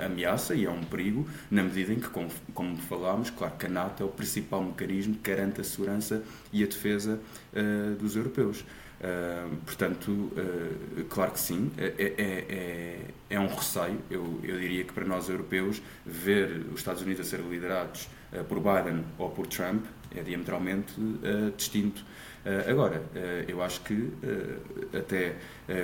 [0.02, 3.68] ameaça e é um perigo, na medida em que, como, como, falámos, claro que a
[3.68, 7.20] NATO é o principal mecanismo que garante a segurança e a defesa
[7.98, 8.64] dos europeus.
[8.98, 13.98] Uh, portanto, uh, claro que sim, é, é, é, é, um receio.
[14.10, 18.42] Eu, eu diria que para nós europeus, ver os Estados Unidos a ser liderados uh,
[18.44, 20.94] por Biden ou por Trump é diametralmente
[21.58, 22.02] distinto.
[22.70, 23.02] agora,
[23.46, 24.10] eu acho que,
[24.96, 25.34] até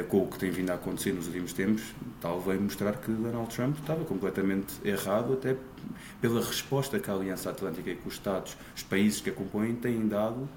[0.09, 1.83] com o que tem vindo a acontecer nos últimos tempos,
[2.19, 5.57] tal veio mostrar que Donald Trump estava completamente errado, até
[6.21, 9.75] pela resposta que a Aliança Atlântica e que os Estados, os países que a compõem,
[9.75, 10.49] têm dado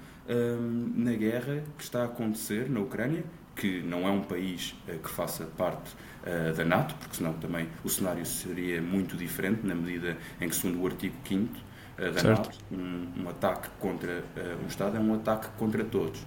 [0.94, 3.24] na guerra que está a acontecer na Ucrânia,
[3.56, 5.90] que não é um país uh, que faça parte
[6.22, 10.54] uh, da NATO, porque senão também o cenário seria muito diferente, na medida em que,
[10.54, 12.28] segundo o artigo 5 uh, da certo.
[12.28, 14.22] NATO, um, um, ataque contra
[14.62, 16.20] um Estado é um ataque contra todos.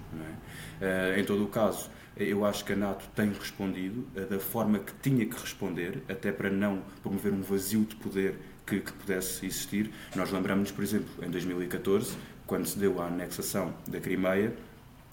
[0.81, 1.19] É?
[1.19, 5.25] em todo o caso, eu acho que a NATO tem respondido da forma que tinha
[5.25, 8.35] que responder, até para não promover um vazio de poder
[8.65, 9.91] que, que, pudesse existir.
[10.15, 12.15] Nós lembramos, por exemplo, em 2014,
[12.49, 14.55] quando se deu a anexação da Crimeia,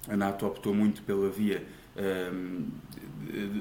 [0.09, 1.63] a NATO optou muito pela via
[2.33, 2.67] um,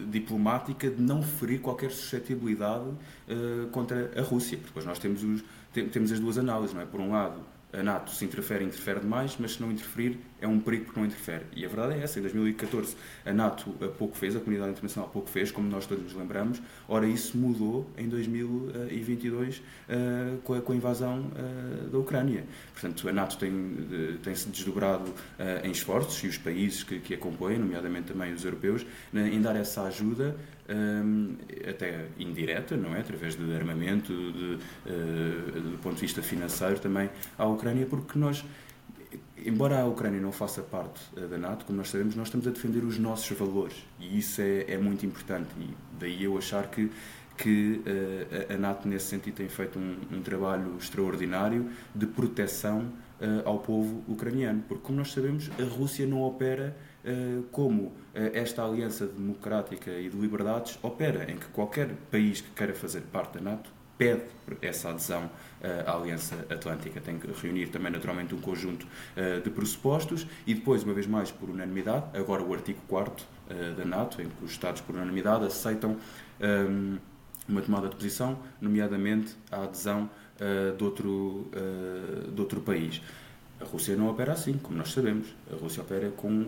[0.09, 4.57] diplomática de não ferir qualquer suscetibilidade uh, contra a Rússia.
[4.57, 5.43] Porque depois nós temos, os,
[5.91, 6.85] temos as duas análises, não é?
[6.85, 7.41] Por um lado,
[7.73, 11.07] a NATO se interfere, interfere demais, mas se não interferir é um perigo porque não
[11.07, 11.45] interfere.
[11.55, 12.95] E a verdade é essa, em 2014
[13.25, 17.07] a NATO pouco fez, a comunidade internacional pouco fez, como nós todos nos lembramos, ora
[17.07, 22.43] isso mudou em 2022 uh, eh, com, a, invasão uh, da Ucrânia.
[22.73, 25.13] Portanto, a NATO tem, uh, tem se desdobrado
[25.63, 29.55] em esforços e os países que, que a compõem, nomeadamente também os europeus, em dar
[29.55, 30.35] essa ajuda
[30.69, 31.35] um,
[31.67, 32.99] até indireta, não é?
[32.99, 38.43] Através de armamento, de, uh, do ponto de vista financeiro também à Ucrânia, porque nós,
[39.45, 42.51] embora a Ucrânia não faça parte uh, da NATO, como nós sabemos, nós estamos a
[42.51, 43.85] defender os nossos valores.
[43.99, 45.49] E isso é, é muito importante.
[45.59, 46.91] E daí eu achar que
[47.37, 52.93] que uh, a NATO nesse sentido tem feito um, um trabalho extraordinário de proteção
[53.45, 56.75] ao povo ucraniano, porque como nós sabemos a Rússia não opera
[57.07, 62.49] eh, como eh, esta aliança democrática e de liberdades opera, em que qualquer país que
[62.49, 64.23] queira fazer parte da NATO pede
[64.61, 65.29] essa adesão
[65.61, 67.01] eh, à Aliança Atlântica.
[67.01, 68.85] Tem que reunir também, naturalmente, um conjunto
[69.43, 73.25] de pressupostos e depois, uma vez mais, por unanimidade, agora o artigo 4
[73.77, 75.97] da NATO, em que os Estados, por unanimidade, aceitam
[76.39, 76.97] ehm,
[77.47, 80.09] uma tomada de posição, nomeadamente a adesão
[80.77, 81.49] de, outro,
[82.33, 83.01] de outro país.
[83.59, 85.27] A Rússia não opera assim, como nós sabemos.
[85.49, 86.47] A Rússia opera com, uh,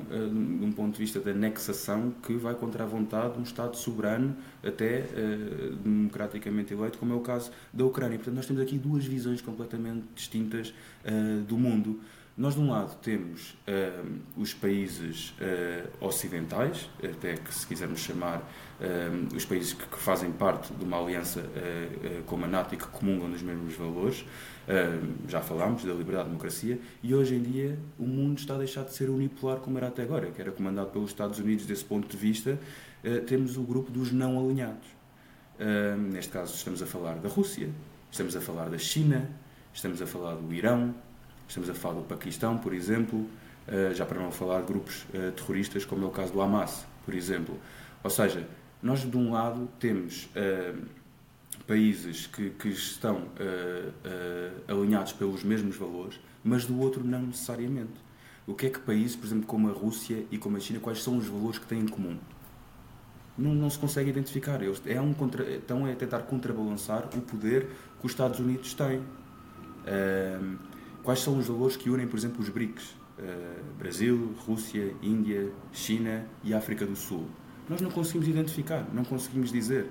[0.60, 3.78] de um ponto de vista de anexação que vai contra a vontade de um Estado
[3.78, 8.18] soberano, até uh, democraticamente eleito, como é o caso da Ucrânia.
[8.18, 10.74] Portanto, nós temos aqui duas visões completamente distintas
[11.06, 12.02] uh, do mundo.
[12.36, 13.58] Nós, de um lado, temos
[14.36, 15.34] os países
[16.00, 18.48] ocidentais, até que se quisermos chamar
[19.36, 21.44] os países que, que, fazem parte de uma aliança
[22.28, 24.24] como a NATO e que comungam dos mesmos valores.
[25.28, 28.84] Já falámos da liberdade e democracia, e hoje em dia o mundo está a deixar
[28.84, 32.08] de ser unipolar como era até agora, que era comandado pelos Estados Unidos desse ponto
[32.08, 32.60] de vista.
[33.28, 34.88] temos o grupo dos não alinhados.
[36.12, 37.70] neste caso, estamos a falar da Rússia,
[38.12, 39.30] estamos a falar da China,
[39.74, 40.94] estamos a falar do Irão
[41.48, 43.26] Estamos a falar do Paquistão, por exemplo,
[43.94, 47.58] já para não falar de grupos terroristas, como é o caso do Hamas, por exemplo.
[48.04, 48.46] Ou seja,
[48.84, 50.28] nós de um lado temos
[51.66, 53.24] países que, que estão
[54.68, 58.08] alinhados pelos mesmos valores, mas do outro não necessariamente.
[58.46, 61.04] O que é que países, por exemplo, como a Rússia e como a China, quais
[61.04, 62.18] são os valores que têm em comum?
[63.38, 64.62] Não, não se consegue identificar.
[64.62, 67.68] Eles é um contra, estão a tentar contrabalançar o poder
[68.00, 69.02] que os Estados Unidos têm.
[71.04, 72.96] Quais são os valores que unem, por exemplo, os BRICS?
[73.18, 77.28] Uh, Brasil, Rússia, Índia, China e África do Sul.
[77.68, 79.90] Nós não conseguimos identificar, não conseguimos dizer.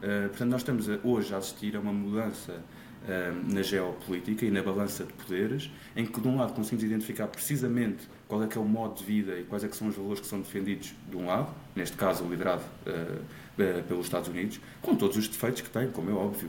[0.00, 4.62] Uh, portanto, nós estamos hoje a assistir a uma mudança uh, na geopolítica e na
[4.62, 8.60] balança de poderes, em que, de um lado, conseguimos identificar precisamente qual é que é
[8.60, 11.16] o modo de vida e quais é que são os valores que são defendidos de
[11.16, 12.62] um lado, neste caso liderado
[13.88, 16.48] pelos Estados Unidos, com todos os defeitos que tem, como é óbvio.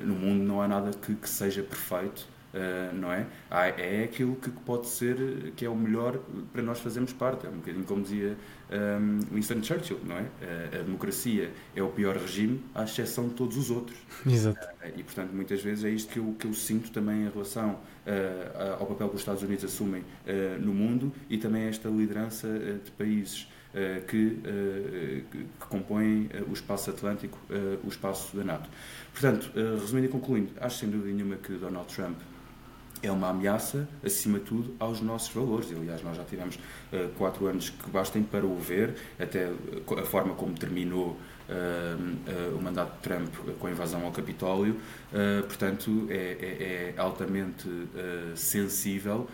[0.00, 2.26] no mundo não há nada que, que seja perfeito.
[2.58, 3.24] Uh, não é?
[3.50, 6.18] é aquilo que pode ser, que é o melhor
[6.52, 7.46] para nós fazermos parte.
[7.46, 8.36] É um bocadinho como dizia
[8.68, 10.22] um, Winston Churchill, não é?
[10.22, 13.96] Uh, a democracia é o pior regime, à exceção de todos os outros.
[14.26, 14.66] Exato.
[14.66, 17.78] Uh, e, portanto, muitas vezes é isto que eu, que eu sinto também em relação
[18.80, 20.02] ao papel que os Estados Unidos assumem
[20.60, 22.48] no mundo e também esta liderança
[22.82, 23.46] de países
[24.06, 24.38] que,
[25.30, 27.38] que, compõem o espaço atlântico,
[27.84, 28.70] o espaço da NATO.
[29.12, 32.16] Portanto, resumindo e concluindo, acho sem dúvida nenhuma que Donald Trump
[33.02, 35.70] é uma ameaça, acima de tudo, aos nossos valores.
[35.72, 39.50] Aliás, nós já tivemos uh, quatro anos que bastem para o ver, até
[39.98, 41.16] a forma como terminou uh,
[41.48, 44.76] uh, o mandato de Trump com a invasão ao Capitólio,
[45.46, 47.66] portanto, é, é, é altamente
[48.36, 49.26] sensível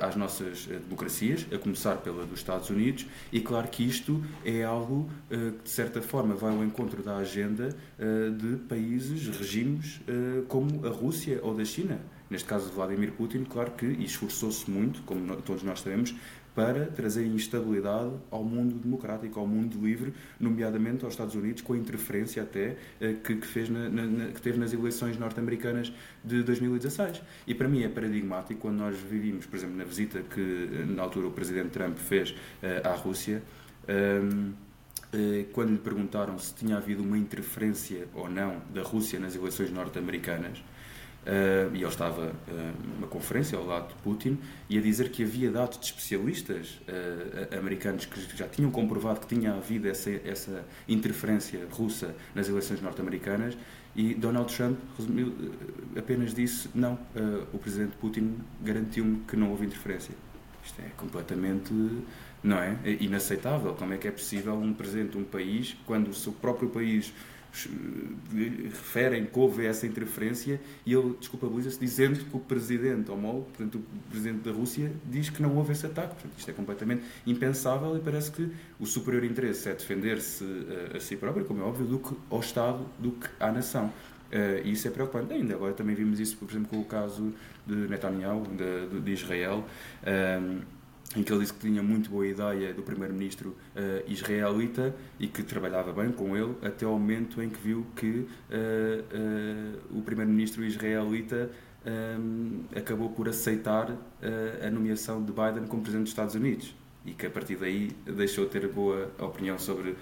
[0.00, 5.08] às nossas democracias, a começar pela dos Estados Unidos, e claro que isto é algo
[5.28, 7.68] que, de certa forma, vai ao encontro da agenda
[8.36, 10.00] de países, regimes
[10.48, 15.36] como a Rússia ou da China neste caso Vladimir Putin, claro que esforçou-se muito, como
[15.42, 16.14] todos nós sabemos,
[16.54, 21.76] para trazer instabilidade ao mundo democrático, ao mundo livre, nomeadamente aos Estados Unidos, com a
[21.76, 25.92] interferência até eh, que, que fez na, na, que teve nas eleições norte-americanas
[26.24, 27.22] de 2016.
[27.46, 31.02] E para mim é paradigmático quando nós vivimos, por exemplo, na visita que eh, na
[31.02, 33.42] altura o presidente Trump fez uh, à Rússia.
[33.88, 34.52] Um,
[35.12, 39.70] ehm, quando lhe perguntaram se tinha havido uma interferência ou não da Rússia nas eleições
[39.70, 40.62] norte-americanas,
[41.20, 44.38] Uh, e ele estava uh, numa conferência ao lado de Putin
[44.70, 49.26] e a dizer que havia dados de especialistas uh, americanos que já tinham comprovado que
[49.26, 53.54] tinha havido essa, essa interferência russa nas eleições norte-americanas
[53.94, 55.34] e Donald Trump resumiu,
[55.94, 56.96] apenas disse não,
[57.52, 60.14] o presidente Putin garantiu-me que não houve interferência.
[60.64, 61.74] Isto é completamente
[62.42, 62.76] não é?
[62.84, 63.74] é inaceitável.
[63.74, 67.12] Como é que é possível um presidente de um país, quando o seu próprio país
[68.64, 74.10] referem que houve essa interferência e ele desculpabiliza-se dizendo que o presidente homólogo, portanto o
[74.10, 76.14] presidente da Rússia, diz que não houve esse ataque.
[76.14, 81.00] Portanto, isto é completamente impensável e parece que o superior interesse é defender-se eh, a
[81.00, 83.92] si próprio, como é óbvio, do que ao Estado, do que à nação.
[84.30, 85.54] Uh, e isso é preocupante ainda.
[85.54, 87.34] Agora também vimos isso, por exemplo, com o caso
[87.66, 89.64] de Netanyahu, de, de Israel.
[90.02, 90.62] Uh,
[91.16, 95.42] em que ele disse que tinha muito boa ideia do primeiro-ministro uh, israelita e que
[95.42, 98.26] trabalhava bem com ele, até ao momento em que viu que uh,
[99.92, 101.50] uh, o primeiro-ministro israelita
[101.84, 103.90] um, acabou por aceitar
[104.62, 106.74] a nomeação de Biden como presidente dos Estados Unidos
[107.06, 109.96] e que a partir daí deixou de ter boa opinião sobre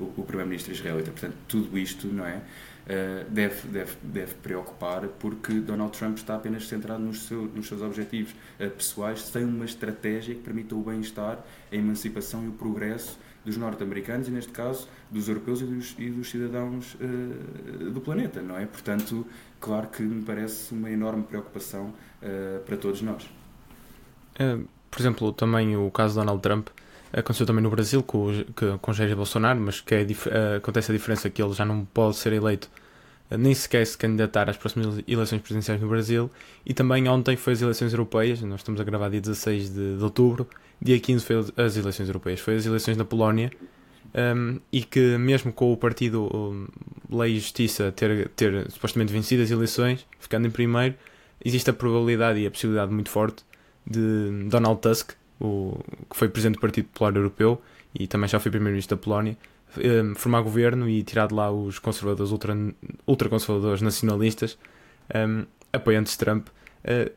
[0.00, 1.12] o, o primeiro-ministro israelita.
[1.12, 2.42] Portanto, tudo isto, não é?
[2.86, 7.80] Eh, deve, deve, deve preocupar porque Donald Trump está apenas centrado nos, seu, nos seus
[7.80, 11.38] objetivos uh, pessoais sem uma estratégia que permita o bem-estar,
[11.72, 16.10] a emancipação e o progresso dos norte-americanos e, neste caso, dos europeus e dos, e
[16.10, 18.66] dos cidadãos uh, do planeta, não é?
[18.66, 19.26] Portanto,
[19.58, 21.92] claro que me parece uma enorme preocupação
[22.64, 23.28] para todos nós.
[24.90, 26.68] por exemplo, também o caso de Donald Trump
[27.16, 28.26] Aconteceu também no Brasil com,
[28.80, 32.16] com Jair Bolsonaro, mas que é, uh, acontece a diferença que ele já não pode
[32.16, 32.68] ser eleito
[33.30, 36.28] uh, nem sequer se candidatar às próximas eleições presidenciais no Brasil.
[36.66, 40.02] E também ontem foi as eleições europeias, nós estamos a gravar dia 16 de, de
[40.02, 40.48] outubro,
[40.82, 43.52] dia 15 foi as eleições europeias, foi as eleições na Polónia.
[44.12, 46.66] Um, ehm, e que mesmo com o partido um,
[47.16, 50.96] Lei e Justiça ter, ter supostamente vencido as eleições, ficando em primeiro,
[51.44, 53.44] existe a probabilidade e a possibilidade muito forte
[53.86, 55.12] de Donald Tusk,
[55.44, 57.60] o, que foi presidente do Partido Popular Europeu
[57.94, 59.36] e também já foi primeiro-ministro da Polónia,
[59.78, 62.56] um, formar governo e tirar de lá os conservadores ultra,
[63.06, 64.58] ultraconservadores nacionalistas
[65.14, 66.48] um, apoiantes de Trump.
[66.84, 67.10] Uh,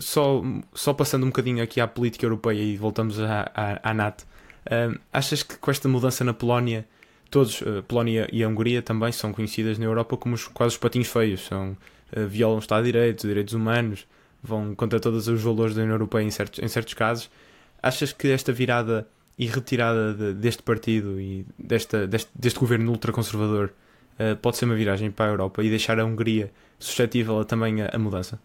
[0.00, 0.42] só,
[0.74, 4.26] só passando um bocadinho aqui à política europeia e voltamos à, à, à NATO,
[4.66, 6.86] uh, achas que com esta mudança na Polónia,
[7.30, 10.78] todos, uh, Polónia e a Hungria também são conhecidas na Europa como os, quase os
[10.78, 11.76] patinhos feios, são,
[12.16, 14.06] uh, violam Estado de Direito, direitos humanos,
[14.42, 17.30] vão contra todos os valores da União Europeia em certos, em certos casos,
[17.84, 19.06] Achas que esta virada
[19.38, 23.72] e retirada de, deste partido e desta, deste, deste governo ultraconservador
[24.18, 27.90] uh, pode ser uma viragem para a Europa e deixar a Hungria suscetível também a,
[27.92, 28.40] a, mudança?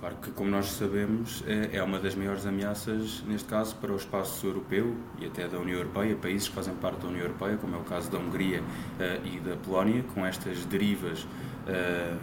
[0.00, 3.96] Claro que, como nós sabemos, é, é uma das maiores ameaças, neste caso, para o
[3.96, 7.76] espaço europeu e até da União Europeia, países que fazem parte da União Europeia, como
[7.76, 12.16] é o caso da Hungria uh, e da Polónia, com estas derivas uh,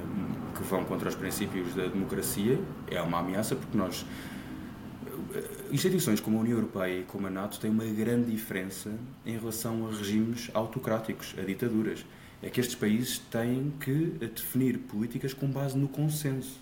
[0.55, 2.59] que vão contra os princípios da democracia.
[2.89, 4.03] É uma ameaça porque nós
[5.73, 8.91] instituições como a União Europeia e como a NATO têm uma grande diferença
[9.25, 12.05] em relação a regimes autocráticos, a ditaduras.
[12.43, 16.61] É que estes países têm que definir políticas com base no consenso.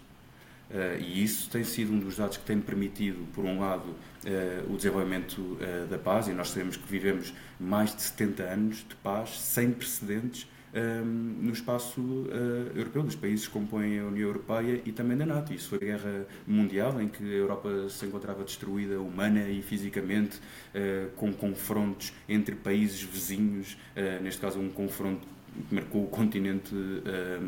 [0.69, 4.73] Uh, e isso tem sido um dos dados que tem permitido, por um lado, uh,
[4.73, 8.95] o desenvolvimento uh, da paz, e nós sabemos que vivemos mais de 70 anos de
[9.03, 11.05] paz sem precedentes um,
[11.41, 15.53] no espaço uh, europeu, dos países que compõem a União Europeia e também da NATO.
[15.53, 20.37] Isso foi a guerra mundial, em que a Europa se encontrava destruída humana e fisicamente,
[20.37, 25.27] uh, com confrontos entre países vizinhos, uh, neste caso, um confronto
[25.67, 26.73] que marcou o continente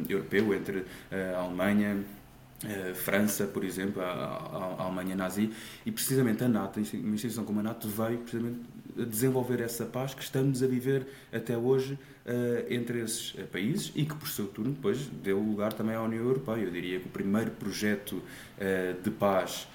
[0.09, 2.03] europeu entre a Alemanha.
[2.95, 5.49] França, por exemplo, a, a, a, Alemanha nazi,
[5.86, 8.59] e precisamente a NATO, uma instituição como a NATO, veio precisamente
[8.95, 11.97] desenvolver essa paz que estamos a viver até hoje
[12.69, 16.24] entre esses uh, países e que, por seu turno, depois deu lugar também à União
[16.24, 16.63] Europeia.
[16.63, 19.67] Eu diria que o primeiro projeto uh, de paz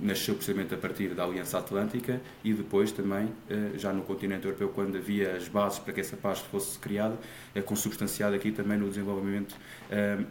[0.00, 3.28] nasceu precisamente a partir da Aliança Atlântica e depois também,
[3.76, 7.18] já no continente europeu, quando havia as bases para que essa paz fosse criada,
[7.54, 9.54] é consubstanciada aqui também no desenvolvimento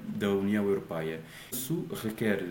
[0.07, 1.21] da União Europeia.
[1.51, 2.43] Isso requer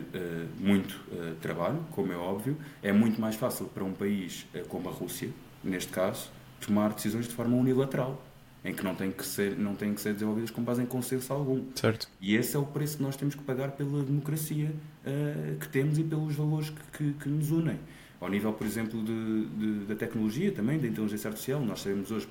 [0.60, 1.00] muito
[1.40, 2.56] trabalho, como é óbvio.
[2.84, 5.30] É muito mais fácil para um país como a Rússia,
[5.64, 6.30] neste caso,
[6.64, 8.27] tomar decisões de forma unilateral
[8.64, 11.32] em que não têm que ser, não têm que ser desenvolvidas com base em consenso
[11.32, 11.64] algum.
[11.74, 12.08] Certo.
[12.20, 14.72] E esse é o preço que nós temos que pagar pela democracia
[15.06, 17.78] uh, que temos e pelos valores que, que, que, nos unem.
[18.20, 22.28] Ao nível, por exemplo, de, de, da tecnologia também, da inteligência artificial, nós sabemos hoje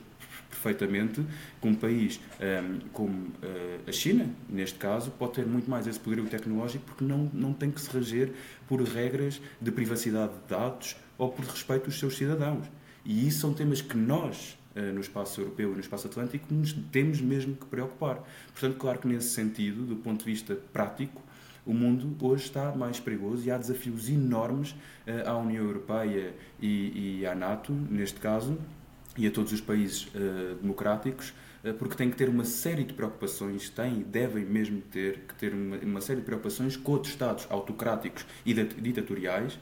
[0.49, 1.25] perfeitamente
[1.61, 5.87] que um país um, ehm, como uh, a China, neste caso, pode ter muito mais
[5.87, 8.33] esse poderio tecnológico porque não, não tem que se reger
[8.67, 12.65] por regras de privacidade de dados ou por respeito dos seus cidadãos.
[13.05, 14.57] E isso são temas que nós
[14.93, 18.23] no espaço europeu e no espaço atlântico, nos temos mesmo que preocupar.
[18.51, 21.21] Portanto, claro que nesse sentido, do ponto de vista prático,
[21.65, 24.73] o mundo hoje está mais perigoso e há desafios enormes
[25.05, 28.57] eh, à União Europeia e, e à NATO, neste caso,
[29.17, 31.33] e a todos os países uh, democráticos,
[31.79, 35.53] porque têm que ter uma série de preocupações, têm e devem mesmo ter que ter
[35.53, 39.59] uma, uma, série de preocupações com outros Estados autocráticos e ditatoriais,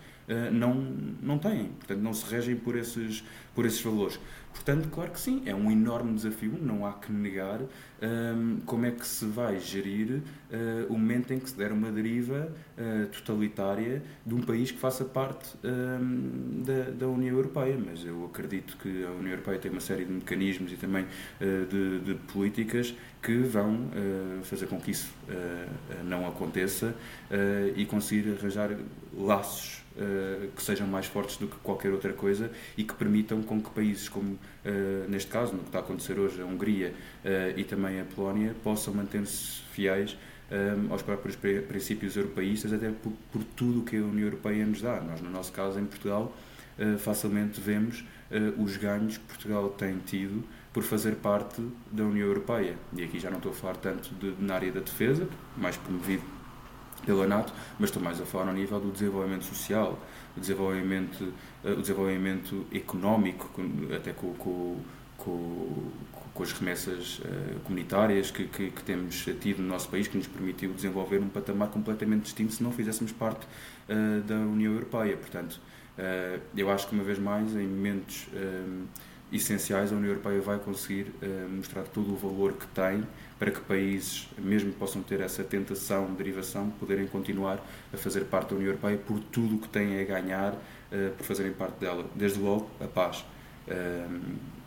[0.52, 0.74] não,
[1.22, 3.24] não têm, portanto não se regem por esses,
[3.54, 4.20] por esses valores.
[4.56, 7.60] Portanto, claro que sim, é um enorme desafio, não há que negar
[8.02, 11.92] um, como é que se vai gerir uh, o momento em que se der uma
[11.92, 17.78] deriva uh, totalitária de um país que faça parte um, da, da, União Europeia.
[17.78, 21.66] Mas eu acredito que a União Europeia tem uma série de mecanismos e também uh,
[21.68, 23.90] de, de, políticas que vão
[24.44, 25.12] fazer com que isso
[26.04, 26.96] não aconteça
[27.76, 28.70] e conseguir arranjar
[29.18, 33.62] laços uh, que sejam mais fortes do que qualquer outra coisa e que permitam com
[33.62, 34.40] que países como, uh,
[35.10, 36.94] neste caso, no que está a acontecer hoje, a Hungria
[37.24, 40.18] uh, e também a Polónia, possam manter-se fiéis
[40.52, 44.82] um, aos próprios princípios europeístas, até por, por, tudo o que a União Europeia nos
[44.82, 45.02] dá.
[45.02, 46.36] Nós, no nosso caso, em Portugal,
[47.00, 48.06] facilmente vemos
[48.58, 52.76] os ganhos que Portugal tem tido por fazer parte da União Europeia.
[52.96, 55.28] E aqui já não estou a falar tanto de, na área da defesa,
[55.58, 56.35] mais promovido
[57.06, 60.00] pela NATO, mas estou mais a falar ao nível do desenvolvimento social,
[60.36, 61.34] o desenvolvimento,
[61.64, 63.50] eh, o desenvolvimento económico,
[63.96, 64.78] até com, com,
[65.18, 65.92] com,
[66.34, 70.28] com as remessas uh, comunitárias que, que, que, temos tido no nosso país, que nos
[70.28, 73.46] permitiu desenvolver um patamar completamente distinto se não fizéssemos parte
[73.90, 75.16] uh, da União Europeia.
[75.16, 75.62] Portanto,
[75.98, 78.28] uh, eu acho que, uma vez mais, em momentos
[79.32, 81.12] essenciais, a União Europeia vai conseguir
[81.50, 83.04] mostrar todo o valor que tem
[83.38, 87.60] para que países, mesmo que possam ter essa tentação de derivação, poderem continuar
[87.94, 91.26] a fazer parte da União Europeia por tudo o que têm a ganhar uh, por
[91.26, 92.10] fazerem parte dela.
[92.16, 93.26] Desde logo, a paz.
[93.68, 94.22] Uh,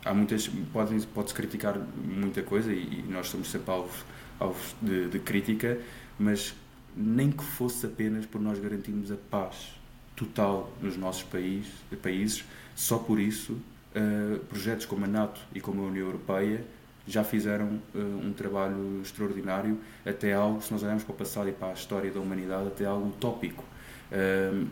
[0.05, 4.05] há muitas, pode-se pode criticar muita coisa e, e, nós somos sempre alvos,
[4.39, 5.79] alvos de, de crítica,
[6.19, 6.53] mas
[6.95, 9.79] nem que fosse apenas por nós garantirmos a paz
[10.15, 11.65] total nos nossos país,
[12.03, 12.43] países,
[12.75, 16.63] só por isso, uh, projetos como a NATO e como a União Europeia
[17.09, 21.51] já fizeram uh, um trabalho extraordinário, até algo, se nós olharmos para o passado e
[21.51, 23.63] para a história da humanidade, até algo utópico.
[24.11, 24.67] Uh,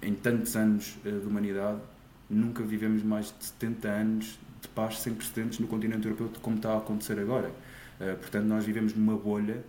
[0.00, 1.78] em tantos anos uh, de humanidade,
[2.30, 6.72] nunca vivemos mais de 70 anos de paz sem precedentes no continente europeu, como está
[6.72, 7.50] a acontecer agora.
[8.20, 9.62] portanto, nós vivemos numa bolha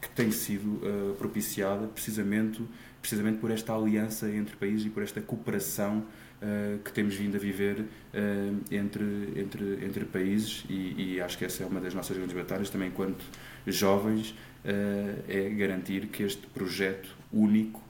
[0.00, 0.82] que tem sido
[1.18, 2.62] propiciada precisamente,
[3.00, 6.04] precisamente por esta aliança entre países e por esta cooperação
[6.42, 7.86] uh, que temos vindo a viver uh,
[8.70, 9.04] entre,
[9.36, 12.88] entre, entre países e, e, acho que essa é uma das nossas grandes batalhas também
[12.88, 13.24] enquanto
[13.66, 17.84] jovens uh, é garantir que este projeto único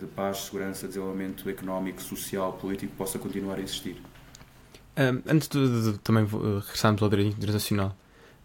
[0.00, 3.96] de paz, segurança, desenvolvimento económico, social, político possa continuar a existir.
[4.96, 7.94] Um, antes de, de, também regressarmos ao direito internacional,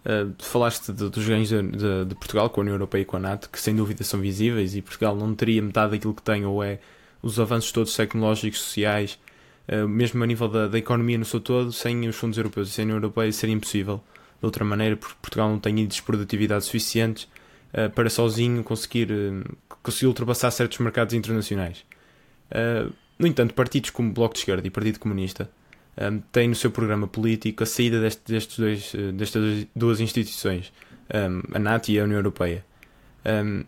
[0.04, 3.16] Uh, falaste de, dos ganhos de, de, de, Portugal com a União Europeia e com
[3.16, 6.46] a NATO, que sem dúvida são visíveis, e Portugal não teria metade daquilo que tem,
[6.46, 6.80] ou é
[7.22, 9.18] os avanços todos tecnológicos, sociais,
[9.88, 12.84] mesmo a nível da, da, economia no seu todo, sem os fundos europeus e sem
[12.84, 14.04] a União Europeia seria impossível
[14.40, 17.30] de outra maneira, porque Portugal não tem índices de produtividade suficientes
[17.74, 21.86] uh, para sozinho conseguir, uh, conseguir ultrapassar certos mercados internacionais.
[23.18, 25.50] no entanto, partidos como o Bloco de Esquerda e o Partido Comunista
[25.98, 30.74] um, têm no seu programa político a saída deste, destes dois, destas duas instituições,
[31.14, 32.66] um, a NATO e a União Europeia.
[33.26, 33.64] Um,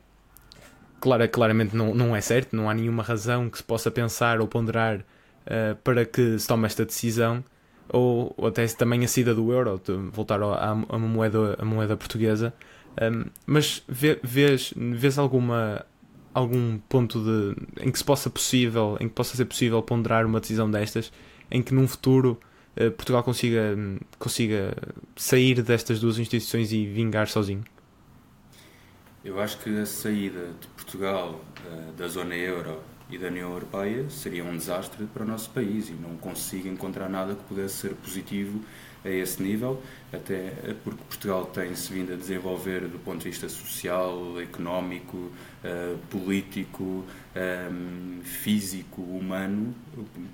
[0.99, 4.47] claro, claramente não, não é certo, não há nenhuma razão que se possa pensar ou
[4.47, 5.05] ponderar
[5.45, 7.43] uh, para que se tome esta decisão,
[7.89, 9.81] ou, ou até também a saída do euro,
[10.11, 12.53] voltar à, à moeda, à moeda portuguesa.
[13.01, 15.85] Um, mas vê, vês, vês alguma,
[16.33, 20.39] algum ponto de, em que se possa possível, em que possa ser possível ponderar uma
[20.39, 21.11] decisão destas,
[21.51, 22.39] em que num futuro
[22.77, 23.77] uh, Portugal consiga,
[24.17, 24.75] consiga
[25.15, 27.63] sair destas duas instituições e vingar sozinho?
[29.23, 32.79] Eu acho que a saída de Portugal uh, da zona euro
[33.09, 37.09] e da União Europeia seria um desastre para o nosso país e não consigo encontrar
[37.09, 38.61] nada que pudesse ser positivo
[39.05, 39.81] a esse nível,
[40.11, 40.51] até
[40.83, 48.21] porque Portugal tem-se vindo a desenvolver do ponto de vista social, económico, uh, político, ehm,
[48.23, 49.75] físico, humano,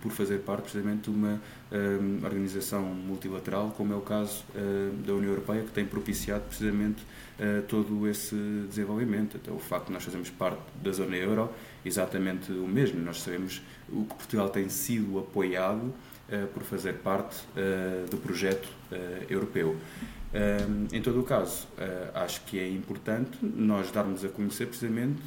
[0.01, 1.33] por fazer parte precisamente de uma
[1.69, 6.45] um, ehm, organização multilateral, como é o caso uh, da União Europeia, que tem propiciado
[6.45, 7.03] precisamente
[7.39, 8.35] uh, todo esse
[8.69, 9.35] desenvolvimento.
[9.35, 11.49] Até o facto de nós fazermos parte da zona euro,
[11.85, 13.01] exatamente o mesmo.
[13.01, 15.83] Nós sabemos o que Portugal tem sido apoiado
[16.31, 19.75] uh, por fazer parte uh, do projeto uh, europeu.
[20.93, 21.67] em todo o caso,
[22.13, 25.21] acho que é importante nós darmos a conhecer precisamente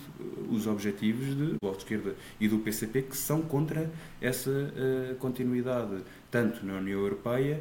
[0.49, 4.51] os objetivos do Bloco de Esquerda e do PCP que são contra essa
[5.19, 7.61] continuidade, tanto na União Europeia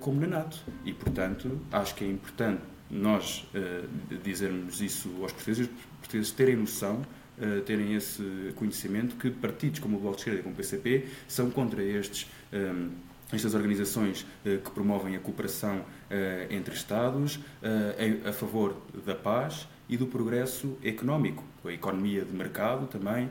[0.00, 0.58] como na NATO.
[0.82, 3.46] E, portanto, acho que é importante nós
[4.24, 7.02] dizermos isso aos portugueses, os portugueses terem noção
[7.40, 8.22] uh, terem esse
[8.56, 12.26] conhecimento que partidos como o Bloco de Esquerda e como o PCP são contra estes.
[12.52, 12.88] Um, ehm,
[13.32, 15.84] estas organizações uh, que promovem a cooperação
[16.50, 17.38] entre Estados,
[18.28, 18.76] a favor
[19.06, 23.30] da paz e do progresso económico, a economia de mercado também.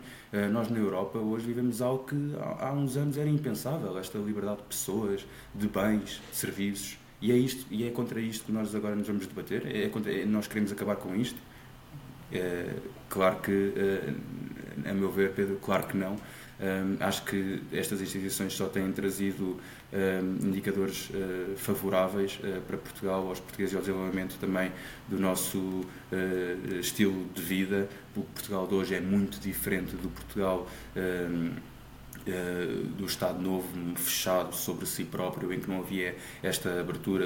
[0.50, 2.16] Nós na Europa hoje vivemos algo que
[2.58, 6.98] há uns anos era impensável, esta liberdade de pessoas, de bens, de serviços.
[7.22, 9.68] E é, isto, e é contra isto que nós agora nos vamos debater?
[9.76, 11.38] É contra, é, nós queremos acabar com isto?
[13.10, 13.74] Claro que,
[14.86, 16.16] a meu ver, Pedro, claro que não.
[17.00, 19.60] Acho que estas instituições só têm trazido
[20.44, 24.72] indicadores uh, favoráveis uh, para Portugal, aos portugueses e ao desenvolvimento também
[25.08, 25.84] do nosso
[26.80, 27.90] estilo de vida.
[28.16, 30.70] O Portugal de hoje é muito diferente do Portugal
[32.28, 37.26] eh, do Estado Novo fechado sobre si próprio, em que não havia esta abertura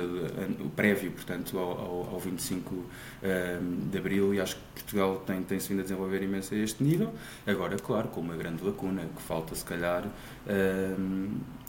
[0.60, 2.86] o prévio, portanto, ao, ao 25
[3.22, 3.60] eh,
[3.92, 7.14] de Abril, e acho que Portugal tem, tem-se vindo a desenvolver imenso a este nível.
[7.46, 10.08] Agora, claro, com uma grande lacuna, que falta, se calhar,
[10.48, 10.96] eh,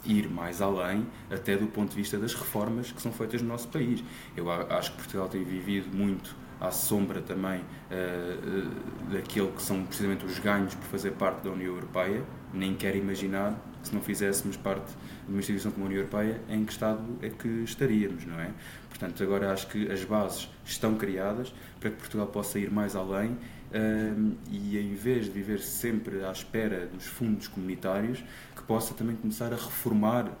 [0.05, 3.67] ir mais além, até do ponto de vista das reformas que são feitas no nosso
[3.67, 4.03] país.
[4.35, 10.25] Eu acho que Portugal tem vivido muito à sombra também uh, daquilo que são precisamente
[10.25, 12.23] os ganhos por fazer parte da União Europeia.
[12.53, 14.91] Nem quero imaginar se não fizéssemos parte
[15.25, 18.51] de uma instituição como a União Europeia, em que estado é que estaríamos, não é?
[18.89, 23.31] Portanto, agora acho que as bases estão criadas para que Portugal possa ir mais além
[23.31, 28.23] uh, e, em vez de viver sempre à espera dos fundos comunitários,
[28.55, 30.31] que possa também começar a reformar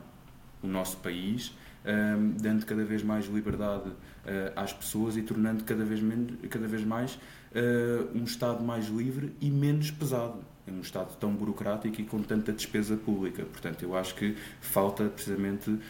[0.63, 1.53] o nosso país
[2.37, 3.91] dando cada vez mais liberdade
[4.55, 7.13] às pessoas e tornando cada vez, menos, cada vez mais
[7.55, 10.39] uh, um Estado mais livre e menos pesado.
[10.67, 13.45] É um Estado tão burocrático e com tanta despesa pública.
[13.45, 15.81] Portanto, eu acho que falta precisamente uh,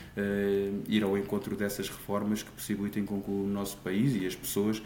[0.88, 4.82] ir ao encontro dessas reformas que possibilitem com que o nosso país e as pessoas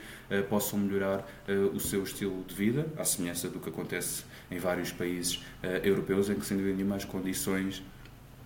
[0.47, 1.27] possam melhorar
[1.73, 5.43] o seu estilo de vida, à semelhança do que acontece em vários países
[5.83, 7.81] europeus, em que, sem dúvida nenhuma, as condições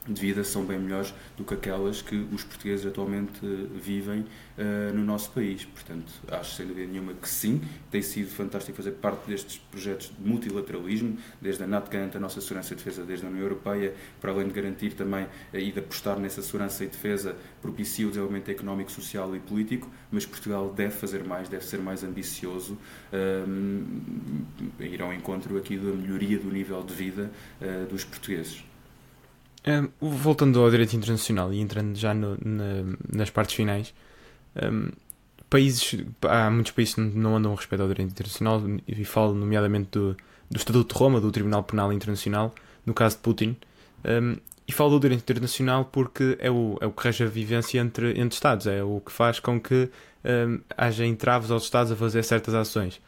[0.08, 4.94] de vida são bem melhores do que aquelas que os portugueses atualmente eh, vivem uh,
[4.94, 5.64] no nosso país.
[5.64, 10.28] Portanto, acho sem dúvida nenhuma que sim, tem sido fantástico fazer parte destes projetos de
[10.28, 14.32] multilateralismo, desde a NATO garante a nossa segurança e defesa, desde a União Europeia, para
[14.32, 18.50] além de garantir também uh, e de apostar nessa segurança e defesa, propicia o desenvolvimento
[18.50, 22.78] económico, social e político, mas Portugal deve fazer mais, deve ser mais ambicioso,
[23.14, 27.32] uh, ir ao encontro aqui da melhoria do nível de vida
[27.90, 28.64] dos portugueses.
[29.66, 33.94] Um, voltando ao direito internacional e entrando já no, na, nas partes finais,
[34.62, 34.90] um,
[35.50, 39.90] países, há muitos países que não andam a respeito ao direito internacional e falo nomeadamente
[39.92, 40.18] do,
[40.52, 42.54] do Estatuto de Roma, do Tribunal Penal Internacional,
[42.86, 43.56] no caso de Putin.
[44.04, 44.36] Um,
[44.68, 48.20] e falo do direito internacional porque é o, é o que rege a vivência entre,
[48.20, 49.90] entre Estados, é o que faz com que
[50.78, 53.02] haja entraves aos Estados a fazer certas ações.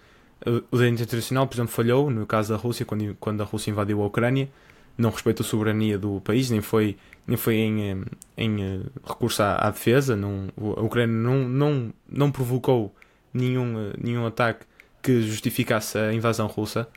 [0.45, 4.01] O direito internacional, por exemplo, falhou no caso da Rússia, quando, quando a Rússia invadiu
[4.01, 4.49] a Ucrânia
[4.97, 8.05] não respeitou a soberania do país, nem foi, nem foi em,
[8.37, 10.15] em eh, recurso à, à, defesa.
[10.15, 12.95] Não, a Ucrânia não, não, não provocou
[13.33, 14.65] nenhum, eh, nenhum ataque
[15.01, 16.87] que justificasse a invasão russa.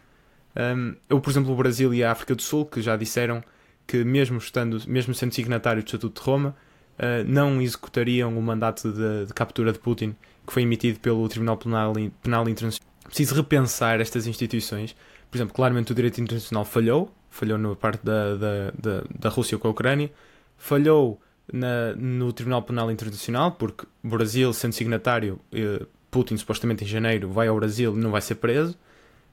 [0.56, 3.42] Um, eu, por exemplo, o Brasil e a África do Sul, que já disseram
[3.86, 6.56] que, mesmo, estando, mesmo sendo signatário do Estatuto de Roma,
[6.98, 10.14] uh, não executariam o mandato de, de, captura de Putin
[10.46, 11.92] que foi emitido pelo Tribunal Penal,
[12.22, 12.88] Penal Internacional.
[13.04, 14.96] Preciso repensar estas instituições.
[15.30, 19.58] Por exemplo, claramente o direito internacional falhou, falhou na parte da, da, da, da Rússia
[19.58, 20.10] com a Ucrânia,
[20.56, 21.20] falhou
[21.52, 27.30] na, no Tribunal Penal Internacional, porque o Brasil, sendo signatário, eh, Putin supostamente em janeiro
[27.30, 28.76] vai ao Brasil e não vai ser preso.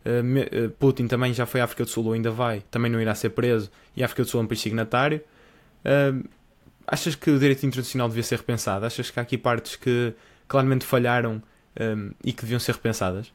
[0.04, 0.22] Eh,
[0.52, 3.14] eh, Putin também já foi à África do Sul ou ainda vai, também não irá
[3.16, 5.22] ser preso, e a África do Sul é um país signatário.
[6.88, 8.86] achas que o direito internacional devia ser repensado?
[8.86, 10.14] Achas que há aqui partes que
[10.48, 11.42] claramente falharam
[12.24, 13.32] e que deviam ser repensadas?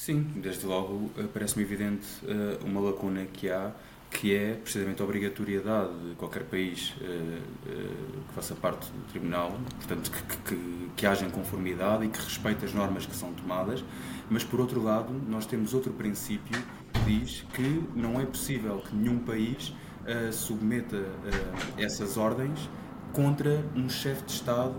[0.00, 3.70] Sim, desde logo eh, parece-me evidente eh, uma lacuna que há,
[4.10, 7.38] que é precisamente a obrigatoriedade de qualquer país eh,
[8.26, 12.64] que faça parte do Tribunal, portanto, que, que, que haja em conformidade e que respeite
[12.64, 13.84] as normas que são tomadas,
[14.30, 16.58] mas por outro lado, nós temos outro princípio
[16.94, 19.74] que diz que não é possível que nenhum país
[20.32, 21.04] submeta
[21.76, 22.70] essas ordens
[23.12, 24.76] contra um chefe de Estado,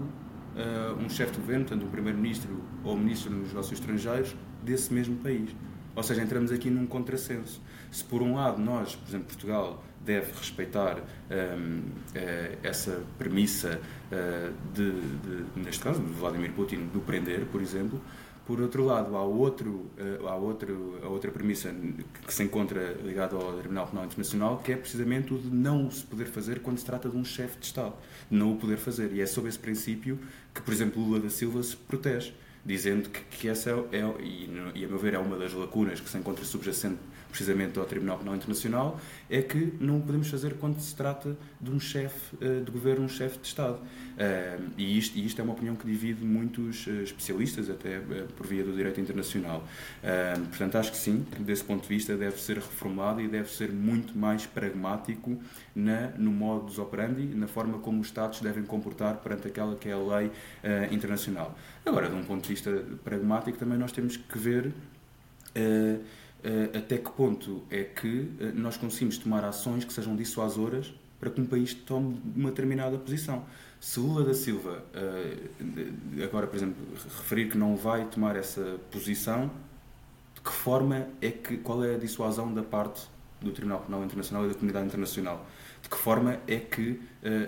[1.00, 5.18] um chefe de governo, tanto um primeiro-ministro ou um ministro dos negócios estrangeiros, desse mesmo
[5.18, 5.50] país.
[5.96, 7.62] Ou seja, entramos aqui num contrassenso.
[7.92, 11.82] Se por um lado nós, por exemplo, Portugal deve respeitar um,
[12.16, 13.80] eh, essa premissa
[14.12, 18.02] uh, de, de, neste caso, de Vladimir Putin, do prender, por exemplo,
[18.48, 21.74] por outro lado, há, outro, uh, há outro, a outra premissa
[22.26, 26.04] que se encontra ligada ao Tribunal Penal Internacional, que é precisamente o de não se
[26.04, 27.94] poder fazer quando se trata de um chefe de Estado.
[28.30, 29.12] Não o poder fazer.
[29.14, 30.18] E é sob esse princípio
[30.54, 32.34] que, por exemplo, Lula da Silva se protege
[32.66, 36.00] dizendo que, que essa é, é e, e, a meu ver, é uma das lacunas
[36.00, 37.00] que se encontra subjacente
[37.32, 41.80] precisamente ao Tribunal Penal Internacional, é que não podemos fazer quando se trata de um
[41.80, 43.78] chefe uh, de governo, um chefe de Estado.
[43.78, 48.00] Uh, e, isto, e isto é uma opinião que divide muitos uh, especialistas, até
[48.36, 49.64] por via do direito internacional.
[50.50, 54.18] portanto, acho que sim, desse ponto de vista, deve ser reformado e deve ser muito
[54.18, 55.42] mais pragmático
[55.74, 59.94] na, no modus operandi, na forma como os Estados devem comportar perante aquela que é
[59.94, 60.32] a lei
[60.92, 61.58] internacional.
[61.86, 64.74] Agora, de um ponto de vista pragmático, também nós temos que ver
[66.76, 71.46] até que ponto é que nós conseguimos tomar ações que sejam dissuasoras para que um
[71.46, 73.46] país tome uma determinada posição.
[73.80, 74.84] Se Lula da Silva,
[76.24, 76.76] agora, por exemplo,
[77.18, 79.52] referir que não vai tomar essa posição,
[80.36, 83.08] de que forma é que, qual é a dissuasão da parte
[83.40, 85.46] do Tribunal Penal Internacional e da comunidade internacional?
[85.82, 87.00] De que forma é que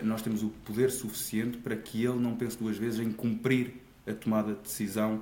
[0.03, 3.75] nós temos o poder suficiente para que ele não pense duas vezes em cumprir
[4.07, 5.21] a tomada de decisão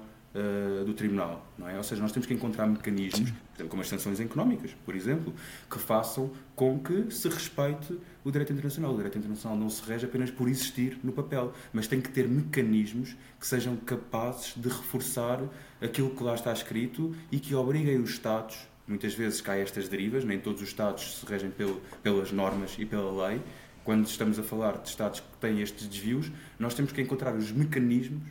[0.86, 1.76] do tribunal, não é?
[1.76, 3.34] Ou seja, nós temos que encontrar mecanismos,
[3.68, 5.34] como as sanções económicas, por exemplo,
[5.70, 8.94] que façam com que se respeite o direito internacional.
[8.94, 12.28] O direito internacional não se rege apenas por existir no papel, mas tem que ter
[12.28, 15.42] mecanismos que sejam capazes de reforçar
[15.82, 20.26] aquilo que lá está escrito e que obriguem os Estados muitas vezes caem estas derivas,
[20.26, 23.42] nem todos os Estados se regem pelo, pelas normas e pela lei.
[23.84, 27.52] Quando estamos a falar de Estados que têm estes desvios, nós temos que encontrar os
[27.52, 28.22] mecanismos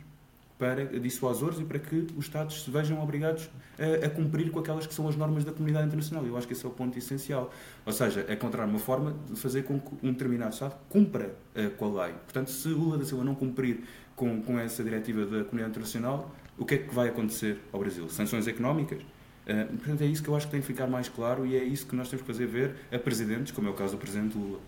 [0.61, 3.49] para dissuasores e para que os Estados se vejam obrigados
[3.79, 6.23] a, a, cumprir com aquelas que são as normas da comunidade internacional.
[6.23, 7.51] Eu acho que esse é o ponto essencial.
[7.83, 11.71] Ou seja, é encontrar uma forma de fazer com que um determinado Estado cumpra uh,
[11.71, 12.13] com a lei.
[12.13, 13.79] Portanto, se Lula da Silva não cumprir
[14.15, 18.07] com, com essa diretiva da comunidade internacional, o que é que vai acontecer ao Brasil?
[18.07, 19.01] Sanções económicas?
[19.01, 21.63] Uh, portanto, é isso que eu acho que tem que ficar mais claro e é
[21.63, 24.37] isso que nós temos que fazer ver a presidentes, como é o caso do presidente
[24.37, 24.59] Lula.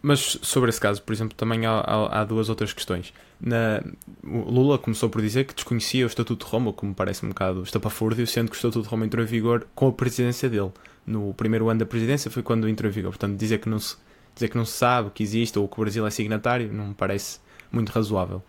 [0.00, 3.12] Mas sobre esse caso, por exemplo, também há, há, há duas outras questões.
[3.40, 3.82] Na,
[4.22, 8.26] Lula começou por dizer que desconhecia o Estatuto de Roma, como parece um bocado estapafúrdio,
[8.26, 10.70] sendo que o Estatuto de Roma entrou em vigor com a presidência dele.
[11.06, 13.10] No primeiro ano da presidência foi quando entrou em vigor.
[13.10, 13.96] Portanto, dizer que não se,
[14.34, 16.94] dizer que não se sabe que existe ou que o Brasil é signatário não me
[16.94, 17.40] parece
[17.72, 18.42] muito razoável.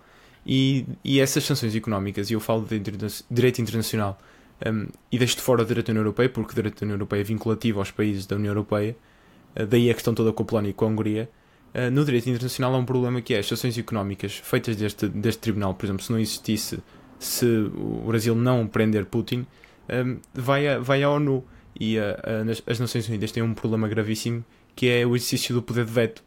[0.45, 2.79] E, e essas sanções económicas, e eu falo de
[3.29, 4.19] direito internacional,
[4.65, 6.95] um, e deixo de fora o direito da União Europeia, porque o direito da União
[6.95, 8.95] Europeia é vinculativo aos países da União Europeia,
[9.69, 11.29] daí a questão toda com a Polónia e com a Hungria,
[11.71, 15.39] Uh, no direito internacional há um problema que é as sanções económicas feitas deste, deste
[15.39, 16.79] tribunal, por exemplo, se não existisse,
[17.19, 19.45] se o Brasil não prender Putin,
[19.87, 21.45] um, vai, a, vai à ONU.
[21.79, 24.43] E a, a, as Nações Unidas têm um problema gravíssimo
[24.75, 26.23] que é o exercício do poder de veto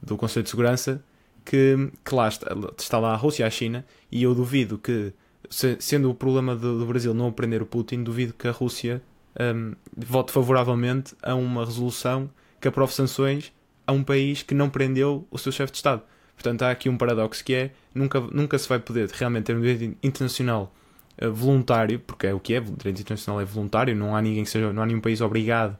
[0.00, 1.02] do Conselho de Segurança,
[1.44, 5.12] que, que lá está, está lá a Rússia e a China, e eu duvido que,
[5.50, 9.02] se, sendo o problema do, do, Brasil não prender o Putin, duvido que a Rússia
[9.38, 12.30] um, vote favoravelmente a uma resolução
[12.66, 13.52] que aprove sanções
[13.86, 16.02] a um país que não prendeu o seu chefe de Estado.
[16.34, 19.60] Portanto, há aqui um paradoxo que é nunca, nunca se vai poder realmente ter um
[19.60, 20.74] direito internacional
[21.22, 24.44] uh, voluntário, porque é o que é, o direito internacional é voluntário, não há ninguém
[24.44, 25.78] seja, não há nenhum país obrigado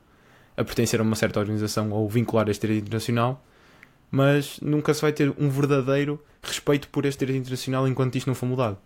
[0.57, 3.45] a pertencer a uma certa organização ou vincular este direito internacional,
[4.09, 8.35] mas nunca se vai ter um verdadeiro respeito por este direito internacional enquanto isto não
[8.37, 8.79] for mudado.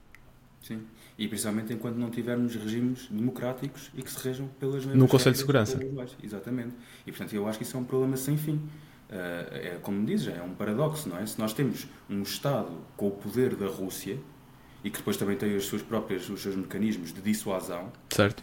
[0.62, 0.80] Sim.
[1.20, 5.34] E principalmente enquanto não tivermos regimes democráticos e que se rejam pelas mesmas No Conselho
[5.34, 5.78] de Segurança.
[6.22, 6.74] Exatamente.
[7.06, 8.58] E portanto eu acho que isso é um problema sem fim.
[9.10, 11.26] Eh, é como dizes, é um paradoxo, não é?
[11.26, 14.18] Se nós temos um Estado com o poder da Rússia
[14.82, 18.42] e que depois também tem as suas próprias, os seus mecanismos de dissuasão, certo.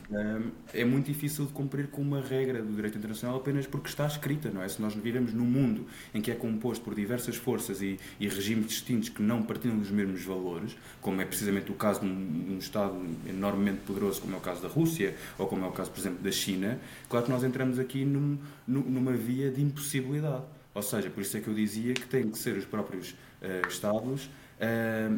[0.73, 4.49] é muito difícil de cumprir com uma regra do direito internacional apenas porque está escrita,
[4.49, 4.67] não é?
[4.67, 8.67] Se nós vivemos num mundo em que é composto por diversas forças e, e regimes
[8.67, 12.57] distintos que não partilham dos mesmos valores, como é precisamente o caso de um, um,
[12.57, 12.95] Estado
[13.27, 16.19] enormemente poderoso como é o caso da Rússia ou como é o caso, por exemplo,
[16.21, 16.79] da China,
[17.09, 20.43] claro que nós entramos aqui num, numa via de impossibilidade.
[20.73, 23.67] Ou seja, por isso é que eu dizia que têm que ser os próprios uh,
[23.67, 24.29] Estados,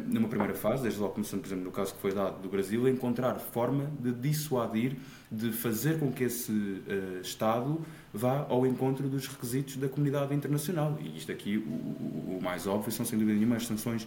[0.06, 2.86] numa primeira fase, desde logo começando, por exemplo, no caso que foi dado do Brasil,
[2.86, 4.96] encontrar forma de dissuadir,
[5.30, 7.80] de fazer com que esse uh, Estado
[8.12, 10.98] vá ao encontro dos requisitos da comunidade internacional.
[11.00, 14.06] E isto aqui, o, o, o mais óbvio, são sem dúvida nenhuma as sanções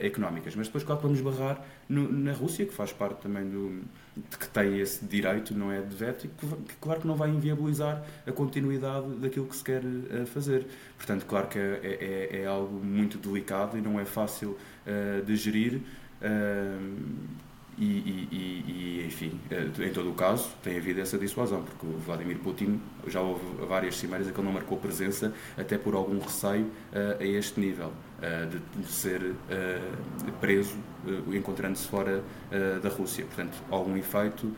[0.00, 0.54] económicas.
[0.56, 3.82] Mas depois, claro, vamos barrar no, na Rússia, que faz parte também do
[4.38, 7.30] que tem esse direito, não é de veto, e que, que, claro que não vai
[7.30, 10.66] inviabilizar a continuidade daquilo que se quer uh, fazer.
[10.96, 14.50] Portanto, claro que é, é, é, algo muito delicado e não é fácil
[14.86, 15.80] uh, de gerir.
[16.20, 17.42] Uh,
[17.78, 22.38] e, e, e, enfim, em todo o caso, tem havido essa dissuasão, porque o Vladimir
[22.38, 26.70] Putin já houve várias cimeiras em que ele não marcou presença, até por algum receio
[27.18, 27.92] a este nível.
[28.22, 28.46] Eh,
[28.76, 29.80] de, ser eh,
[30.40, 32.22] preso eh, encontrando-se fora
[32.80, 33.24] da Rússia.
[33.24, 34.52] Portanto, algum efeito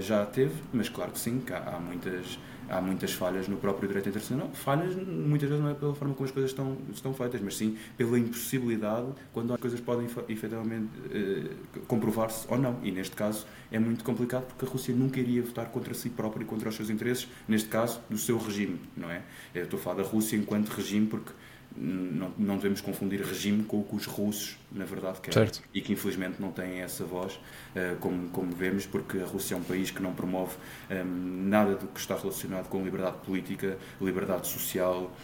[0.00, 2.38] já teve, mas claro que sim, que há, há muitas
[2.68, 4.50] há muitas falhas no próprio direito internacional.
[4.52, 7.76] Falhas, muitas vezes, não é pela forma como as coisas estão, estão feitas, mas sim
[7.96, 11.50] pela impossibilidade quando as coisas podem efetivamente eh,
[11.86, 12.78] comprovar-se ou não.
[12.82, 16.44] E neste caso é muito complicado porque a Rússia nunca iria votar contra si própria
[16.44, 19.22] e contra os seus interesses, neste caso, do seu regime, não é?
[19.54, 21.32] Eu estou a falar da Rússia enquanto regime porque
[21.80, 25.32] não, não devemos confundir regime com o que os russos, na verdade, querem.
[25.32, 25.62] Certo.
[25.72, 29.58] E que infelizmente não têm essa voz, uh, como, como vemos, porque a Rússia é
[29.58, 30.56] um país que não promove
[30.90, 35.14] ehm, nada do que está relacionado com liberdade política, liberdade social,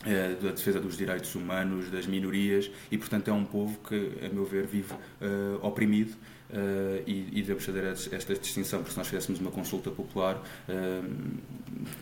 [0.00, 4.28] uh, da defesa dos direitos humanos, das minorias, e portanto é um povo que, a
[4.28, 6.14] meu ver, vive uh, oprimido
[6.52, 11.40] Uh, e, e devemos fazer esta distinção, porque se nós fizéssemos uma consulta popular, uh,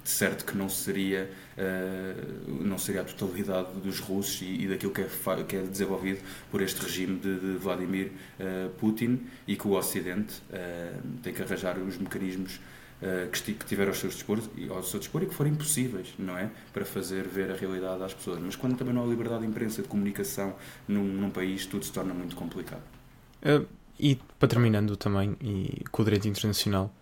[0.02, 5.02] certo que não seria, uh, não seria a totalidade dos russos e, e daquilo que
[5.02, 5.08] é,
[5.46, 6.18] que é, desenvolvido
[6.50, 8.10] por este regime de, de Vladimir
[8.78, 10.42] Putin e que o Ocidente
[11.22, 12.58] tem que arranjar os mecanismos
[13.32, 14.40] que, tiver ao seu, dispor,
[14.98, 16.50] dispor e que forem possíveis, não é?
[16.72, 18.40] Para fazer ver a realidade às pessoas.
[18.40, 20.54] Mas quando também não há liberdade de imprensa, de comunicação
[20.88, 22.82] num, num país, tudo se torna muito complicado.
[24.00, 26.92] E para terminando também, e com o direito internacional,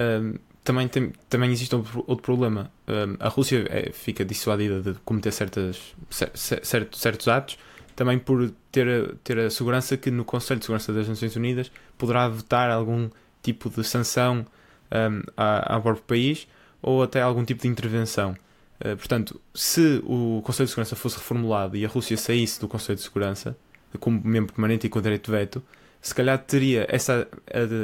[0.00, 2.70] um, também, tem, também existe outro, problema.
[2.88, 7.58] Um, a Rússia é, fica dissuadida de cometer certas, certos, certos atos,
[7.96, 12.28] também por ter, ter a segurança que no Conselho de Segurança das Nações Unidas poderá
[12.28, 13.10] votar algum
[13.42, 14.46] tipo de sanção
[14.90, 16.46] um, ao próprio país
[16.80, 18.36] ou até algum tipo de intervenção.
[18.80, 22.96] Uh, portanto, se o Conselho de Segurança fosse reformulado e a Rússia saísse do Conselho
[22.96, 23.56] de Segurança
[24.00, 25.62] como membro permanente e com direito de veto,
[26.04, 27.26] se calhar teria essa,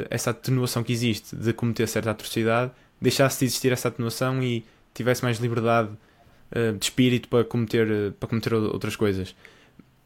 [0.07, 4.63] essa atenuação que existe de cometer certa atrocidade, deixasse de existir essa atenuação e
[4.93, 5.89] tivesse mais liberdade
[6.55, 9.31] uh, de espírito para cometer, uh, para cometer outras coisas.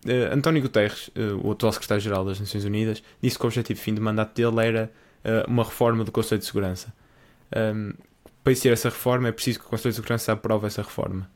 [0.06, 1.10] Uh, António Guterres,
[1.44, 4.92] o atual secretário-geral das Nações Unidas, disse que o objetivo fim de mandato dele era
[5.46, 6.94] uma reforma do Conselho de Segurança.
[7.54, 7.94] Um, ehm,
[8.42, 11.30] para existir essa reforma é preciso que o Conselho de Segurança aprove essa reforma.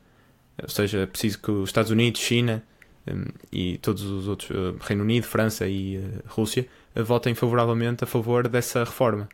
[0.62, 2.62] Ou seja, é preciso que os Estados Unidos, China,
[3.08, 8.04] um, e todos os outros, uh, Reino Unido, França e uh, Rússia, uh, votem favoravelmente
[8.04, 9.28] a favor dessa reforma.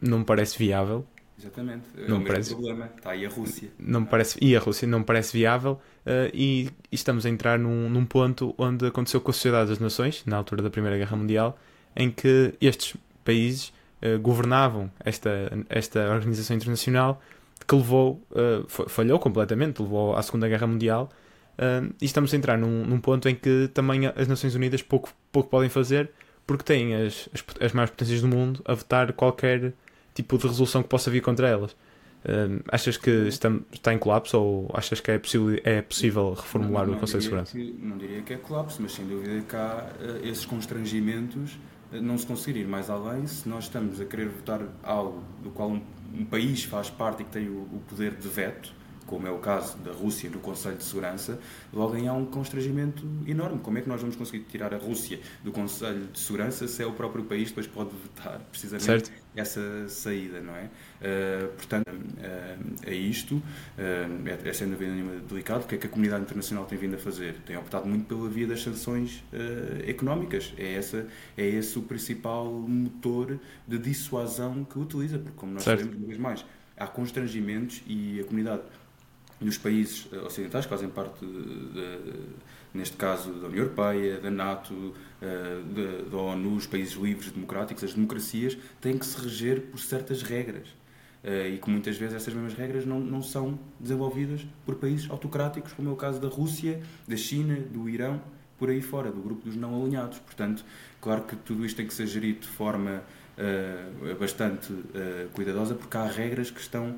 [0.00, 1.06] não me parece viável.
[1.38, 2.90] Exatamente, é não o parece, problema.
[2.96, 3.68] Está aí a Rússia.
[3.78, 5.80] Não me parece, e a Rússia não me parece viável
[6.32, 10.22] e, e, estamos a entrar num, num ponto onde aconteceu com a Sociedade das Nações,
[10.24, 11.58] na altura da Primeira Guerra Mundial,
[11.96, 13.72] em que estes países
[14.20, 15.30] governavam esta,
[15.68, 17.20] esta organização internacional
[17.66, 18.20] que levou,
[18.88, 21.10] falhou completamente, levou à Segunda Guerra Mundial
[21.52, 25.12] Uh, e estamos a entrar num, num, ponto em que também as Nações Unidas pouco,
[25.30, 26.10] pouco podem fazer
[26.46, 29.74] porque têm as, as, as maiores potências do mundo a votar qualquer
[30.14, 31.72] tipo de resolução que possa vir contra elas.
[32.24, 36.84] Uh, achas que está, está em colapso ou achas que é possível, é possível reformular
[36.84, 37.52] não, não, o Conselho de Segurança?
[37.52, 41.58] Que, não diria que é colapso, mas sem dúvida que há uh, esses constrangimentos
[42.00, 45.70] não se conseguir ir mais além se nós estamos a querer votar algo do qual
[45.70, 45.82] um,
[46.14, 48.72] um país faz parte e que tem o, o poder de veto
[49.12, 51.38] como é o caso da Rússia no Conselho de Segurança,
[51.70, 53.60] logo aí há um constrangimento enorme.
[53.60, 56.86] Como é que nós vamos conseguir tirar a Rússia do Conselho de Segurança se é
[56.86, 59.12] o próprio país que depois pode vetar precisamente certo.
[59.36, 60.64] essa saída, não é?
[60.64, 63.42] Uh, portanto, uh, é isto, uh,
[63.76, 65.64] é, é sem dúvida nenhuma delicado.
[65.64, 67.34] O que é que a comunidade internacional tem vindo a fazer?
[67.44, 69.22] Tem optado muito pela via das sanções
[69.86, 70.54] económicas.
[70.56, 71.06] É, essa,
[71.36, 73.38] é esse o principal motor
[73.68, 75.80] de dissuasão que utiliza, porque como nós certo.
[75.80, 76.44] sabemos, uma vez mais,
[76.78, 78.62] há constrangimentos e a comunidade
[79.44, 81.98] nos países eh, ocidentais, que fazem parte, de,
[82.74, 87.94] neste caso, da União Europeia, da NATO, eh, da ONU, os países livres democráticos, as
[87.94, 90.68] democracias, têm que se reger por certas regras.
[91.24, 95.72] Eh, e que muitas vezes essas mesmas regras não, não são desenvolvidas por países autocráticos,
[95.72, 98.20] como é o caso da Rússia, da China, do Irão,
[98.58, 100.18] por aí fora, do grupo dos não alinhados.
[100.18, 100.64] Portanto,
[101.00, 103.02] claro que tudo isto tem que ser gerido de forma
[103.38, 106.96] uh, bastante uh, cuidadosa, porque há regras que estão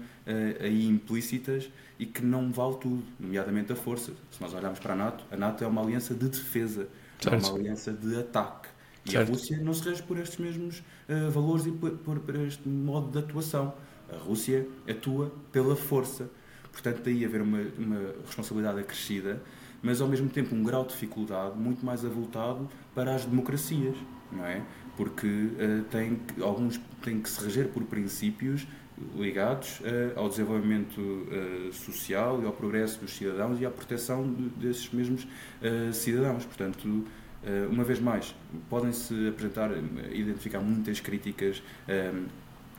[0.61, 4.13] aí implícitas e que não vale tudo, nomeadamente a força.
[4.31, 6.89] Se nós olharmos para a NATO, a NATO é uma aliança de defesa,
[7.21, 7.47] certo.
[7.47, 8.69] é uma aliança de ataque.
[9.05, 9.29] E certo.
[9.29, 10.83] a Rússia não se rege por estes mesmos
[11.31, 13.75] valores e por, por, por este modo de atuação.
[14.13, 16.29] A Rússia atua pela força.
[16.73, 19.41] Portanto, daí haver uma, uma responsabilidade acrescida,
[19.83, 23.97] mas ao mesmo tempo um grau de dificuldade muito mais avultado para as democracias,
[24.33, 24.65] não é?
[24.97, 28.67] porque uh, tem, alguns têm que se reger por princípios
[29.17, 29.85] ligados uh,
[30.17, 35.27] ao desenvolvimento uh, social e ao progresso dos cidadãos e à proteção de, desses mesmos
[35.93, 36.45] cidadãos.
[36.45, 37.05] Portanto,
[37.71, 38.35] uma vez mais,
[38.71, 39.71] podem-se apresentar,
[40.13, 41.63] identificar muitas críticas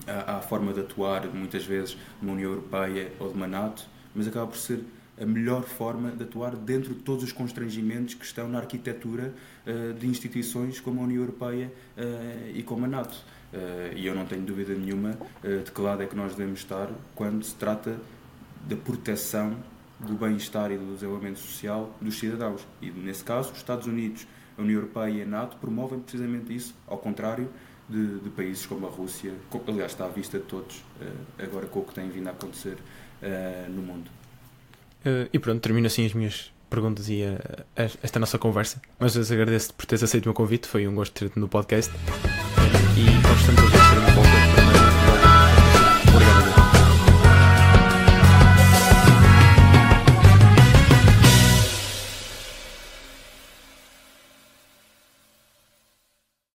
[0.07, 4.27] à, à, forma de atuar, muitas vezes, numa União Europeia ou de uma NATO, mas
[4.27, 4.79] acaba por ser
[5.19, 9.33] a melhor forma de atuar dentro de todos os constrangimentos que estão na arquitetura
[9.65, 13.17] uh, de instituições como a União Europeia uh, e como a NATO.
[13.95, 17.43] E eu não tenho dúvida nenhuma de que lado é que nós devemos estar quando
[17.43, 17.97] se trata
[18.67, 19.55] da proteção
[19.99, 22.67] do bem-estar e do desenvolvimento social dos cidadãos.
[22.81, 24.27] E, nesse caso, os Estados Unidos,
[24.57, 27.49] a União Europeia e a NATO promovem precisamente isso, ao contrário
[27.87, 29.33] de, de países como a Rússia,
[29.67, 30.83] aliás, está à vista de todos,
[31.37, 32.77] agora com o que tem vindo a acontecer
[33.69, 34.09] no mundo.
[35.31, 37.21] e pronto, termino assim as minhas perguntas e
[37.75, 38.81] esta nossa conversa.
[38.99, 41.93] Mas agradeço por teres aceito o meu convite, foi um gosto ter-te no podcast.
[42.97, 44.64] E a ver uma volta